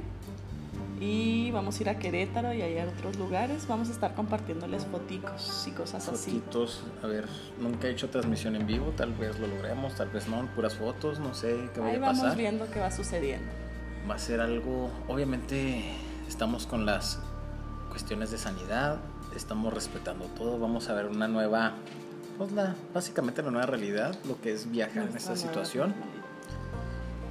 y 1.04 1.50
vamos 1.50 1.78
a 1.78 1.82
ir 1.82 1.88
a 1.88 1.98
Querétaro 1.98 2.54
y 2.54 2.62
a 2.62 2.86
otros 2.86 3.16
lugares. 3.16 3.66
Vamos 3.66 3.88
a 3.88 3.92
estar 3.92 4.14
compartiéndoles 4.14 4.86
foticos 4.86 5.64
y 5.66 5.72
cosas 5.72 6.08
así. 6.08 6.30
Fotitos. 6.30 6.84
A 7.02 7.08
ver, 7.08 7.26
nunca 7.58 7.88
he 7.88 7.90
hecho 7.90 8.08
transmisión 8.08 8.54
en 8.54 8.68
vivo. 8.68 8.92
Tal 8.96 9.12
vez 9.12 9.36
lo 9.40 9.48
logremos, 9.48 9.96
tal 9.96 10.10
vez 10.10 10.28
no. 10.28 10.46
Puras 10.54 10.76
fotos, 10.76 11.18
no 11.18 11.34
sé 11.34 11.70
qué 11.74 11.80
Ahí 11.80 11.96
a 11.96 11.98
vamos 11.98 12.20
pasar. 12.20 12.38
viendo 12.38 12.70
qué 12.70 12.78
va 12.78 12.92
sucediendo. 12.92 13.50
Va 14.08 14.14
a 14.14 14.18
ser 14.18 14.40
algo. 14.40 14.90
Obviamente, 15.08 15.82
estamos 16.28 16.68
con 16.68 16.86
las 16.86 17.18
cuestiones 17.90 18.30
de 18.30 18.38
sanidad. 18.38 19.00
Estamos 19.34 19.74
respetando 19.74 20.26
todo. 20.38 20.60
Vamos 20.60 20.88
a 20.88 20.94
ver 20.94 21.06
una 21.06 21.26
nueva. 21.26 21.72
Pues 22.38 22.52
la, 22.52 22.76
básicamente 22.94 23.42
la 23.42 23.50
nueva 23.50 23.66
realidad, 23.66 24.14
lo 24.24 24.40
que 24.40 24.52
es 24.52 24.70
viajar 24.70 25.04
en 25.06 25.10
Nuestra 25.10 25.34
esta 25.34 25.46
nueva 25.46 25.64
situación. 25.66 25.88
normalidad. 25.90 26.22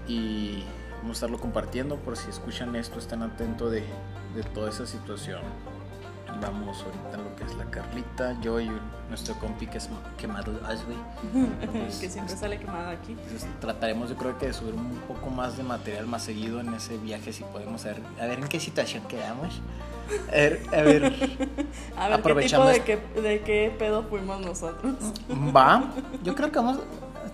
y 0.08 0.64
vamos 1.02 1.18
a 1.18 1.18
estarlo 1.18 1.40
compartiendo 1.40 1.98
por 1.98 2.16
si 2.16 2.30
escuchan 2.30 2.76
esto, 2.76 3.00
estén 3.00 3.24
atentos 3.24 3.72
de, 3.72 3.84
de 4.36 4.44
toda 4.54 4.70
esa 4.70 4.86
situación. 4.86 5.42
Vamos 6.40 6.84
ahorita 6.84 7.18
en 7.18 7.24
lo 7.26 7.36
que 7.36 7.44
es 7.44 7.56
la 7.56 7.66
Carlita, 7.66 8.40
yo 8.42 8.60
y 8.60 8.72
nuestro 9.10 9.36
compi 9.36 9.68
que 9.68 9.78
es 9.78 9.90
quemado 10.18 10.54
güey. 10.54 10.98
Pues, 11.72 12.00
que 12.00 12.10
siempre 12.10 12.36
sale 12.36 12.58
quemado 12.58 12.90
aquí. 12.90 13.12
Entonces, 13.12 13.48
trataremos 13.60 14.10
yo 14.10 14.16
creo 14.16 14.38
que 14.38 14.48
de 14.48 14.54
subir 14.54 14.74
un 14.74 14.90
poco 15.08 15.30
más 15.30 15.58
de 15.58 15.64
material 15.64 16.08
más 16.08 16.24
seguido 16.24 16.62
en 16.62 16.74
ese 16.74 16.98
viaje 16.98 17.34
si 17.34 17.44
podemos 17.44 17.86
a 17.86 17.90
ver, 17.90 18.02
a 18.20 18.26
ver 18.26 18.40
en 18.40 18.48
qué 18.48 18.60
situación 18.60 19.04
quedamos. 19.08 19.62
A 20.30 20.32
ver, 20.32 20.62
a 20.72 20.82
ver, 20.82 21.04
A 21.98 22.08
ver 22.10 22.22
qué 22.22 22.36
tipo 22.36 22.66
de 22.66 22.84
qué, 22.84 23.22
de 23.22 23.42
qué 23.42 23.76
pedo 23.78 24.04
fuimos 24.04 24.40
nosotros. 24.42 24.96
va. 25.56 25.92
Yo 26.24 26.34
creo 26.34 26.52
que 26.52 26.60
vamos, 26.60 26.80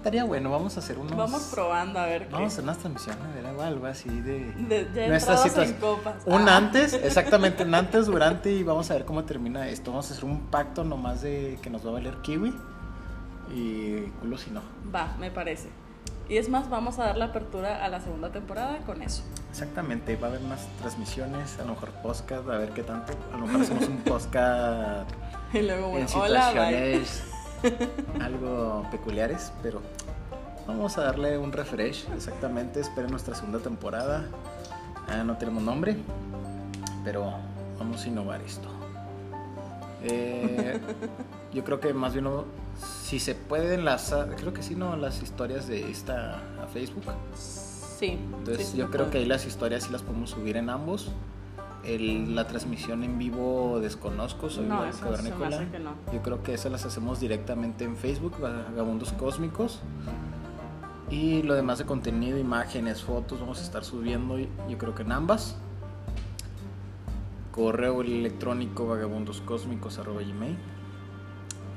estaría 0.08 0.24
bueno, 0.24 0.50
vamos 0.50 0.76
a 0.78 0.80
hacer 0.80 0.98
unos... 0.98 1.16
Vamos 1.18 1.50
probando 1.54 2.00
a 2.00 2.06
ver 2.06 2.28
qué. 2.28 2.34
Vamos 2.34 2.52
a 2.52 2.54
hacer 2.54 2.64
unas 2.64 2.78
transmisiones, 2.78 3.22
a 3.24 3.36
ver, 3.36 3.46
algo- 3.46 3.62
algo 3.62 3.86
así 3.88 4.10
de... 4.10 4.40
De, 4.54 4.88
ya 4.96 5.08
Nuestra 5.10 5.36
entrados 5.36 5.70
en 5.70 5.74
copas. 5.76 6.16
Un 6.26 6.48
Ah. 6.48 6.56
antes, 6.58 6.94
exactamente, 7.04 7.64
un 7.64 7.76
antes, 7.76 8.06
durante 8.06 8.52
y 8.52 8.64
vamos 8.64 8.90
a 8.90 8.94
ver 8.94 9.04
cómo 9.06 9.26
termina 9.26 9.68
esto. 9.68 9.92
Vamos 9.92 10.10
a 10.10 10.14
hacer 10.14 10.24
un 10.26 10.48
pacto 10.48 10.84
nomás 10.86 11.22
de 11.22 11.60
que 11.62 11.70
nos 11.70 11.86
va 11.86 11.90
a 11.90 11.94
valer 11.94 12.16
kiwi 12.22 12.54
y 13.54 14.02
culo 14.22 14.38
si 14.38 14.50
no. 14.52 14.62
Va, 14.96 15.16
me 15.20 15.30
parece. 15.30 15.70
Y 16.30 16.38
es 16.38 16.50
más, 16.50 16.70
vamos 16.70 17.00
a 17.00 17.06
dar 17.06 17.18
la 17.18 17.26
apertura 17.26 17.84
a 17.84 17.88
la 17.90 18.00
segunda 18.02 18.32
temporada 18.32 18.80
con 18.86 19.02
eso. 19.02 19.24
Exactamente, 19.50 20.16
va 20.18 20.28
a 20.28 20.30
haber 20.32 20.42
más 20.42 20.68
transmisiones, 20.82 21.58
a 21.60 21.64
lo 21.64 21.70
mejor 21.74 21.90
podcast, 22.04 22.48
a 22.50 22.58
ver 22.58 22.70
qué 22.72 22.84
tanto. 22.84 23.14
A 23.34 23.38
lo 23.38 23.46
mejor 23.46 23.62
hacemos 23.62 23.88
un 23.88 23.98
podcast 24.06 25.10
Y 25.54 25.62
luego, 25.62 25.90
bueno, 25.90 26.08
en 26.10 26.18
hola, 26.18 26.52
bye. 26.54 27.02
algo 28.22 28.86
peculiares, 28.92 29.52
pero 29.64 29.82
vamos 30.68 30.98
a 30.98 31.04
darle 31.04 31.38
un 31.38 31.52
refresh, 31.52 32.06
exactamente. 32.16 32.80
Esperen 32.80 33.10
nuestra 33.12 33.36
segunda 33.36 33.60
temporada. 33.60 34.26
Ah, 35.08 35.24
no 35.24 35.38
tenemos 35.38 35.64
nombre, 35.64 35.96
pero 37.04 37.32
vamos 37.80 38.04
a 38.04 38.08
innovar 38.08 38.42
esto. 38.42 38.68
Eh, 40.04 40.80
yo 41.54 41.64
creo 41.64 41.80
que 41.80 41.94
más 41.94 42.14
bien, 42.14 42.26
no- 42.26 42.46
si 43.06 43.20
se 43.20 43.34
puede 43.36 43.74
enlazar, 43.76 44.36
creo 44.36 44.54
que 44.54 44.62
sí, 44.62 44.76
no, 44.76 44.96
las 44.96 45.22
historias 45.24 45.68
de 45.68 45.90
esta 45.90 46.36
a 46.64 46.68
Facebook. 46.72 47.04
Sí. 47.36 48.20
Entonces 48.38 48.68
sí, 48.68 48.78
yo 48.78 48.92
creo 48.92 49.06
puede. 49.06 49.12
que 49.12 49.18
ahí 49.20 49.26
las 49.26 49.46
historias 49.48 49.84
sí 49.86 49.92
las 49.92 50.04
podemos 50.04 50.30
subir 50.32 50.58
en 50.58 50.70
ambos. 50.70 51.10
El- 51.84 52.36
la 52.36 52.48
transmisión 52.48 53.04
en 53.04 53.18
vivo 53.18 53.80
desconozco, 53.80 54.50
soy 54.50 54.66
No, 54.66 54.84
eso 54.86 55.16
se 55.16 55.24
que 55.72 55.80
no. 55.80 55.92
Yo 56.12 56.22
creo 56.22 56.44
que 56.44 56.54
esas 56.54 56.72
las 56.72 56.86
hacemos 56.86 57.20
directamente 57.20 57.86
en 57.86 57.96
Facebook, 57.96 58.40
Vagabundos 58.40 59.14
Cósmicos. 59.14 59.80
Y 61.10 61.42
lo 61.44 61.54
demás 61.54 61.78
de 61.78 61.86
contenido, 61.86 62.38
imágenes, 62.38 63.02
fotos, 63.04 63.40
vamos 63.40 63.60
a 63.60 63.64
estar 63.64 63.86
subiendo, 63.86 64.38
yo 64.38 64.78
creo 64.78 64.94
que 64.94 65.04
en 65.04 65.14
ambas. 65.14 65.56
Correo 67.54 68.02
electrónico 68.02 68.86
vagabundoscósmicos.gmail. 68.88 70.58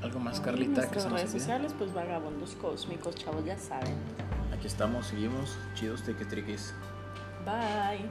¿Algo 0.03 0.19
más, 0.19 0.39
Carlita? 0.41 0.89
que 0.89 0.99
se 0.99 1.05
nos 1.09 1.13
redes 1.19 1.29
olvide? 1.31 1.39
sociales, 1.39 1.75
pues 1.77 1.93
vagabundos 1.93 2.55
cósmicos, 2.61 3.15
chavos, 3.15 3.45
ya 3.45 3.57
saben. 3.57 3.95
Aquí 4.53 4.67
estamos, 4.67 5.05
seguimos. 5.07 5.57
Chidos, 5.75 6.03
triquis. 6.25 6.73
Bye. 7.45 8.09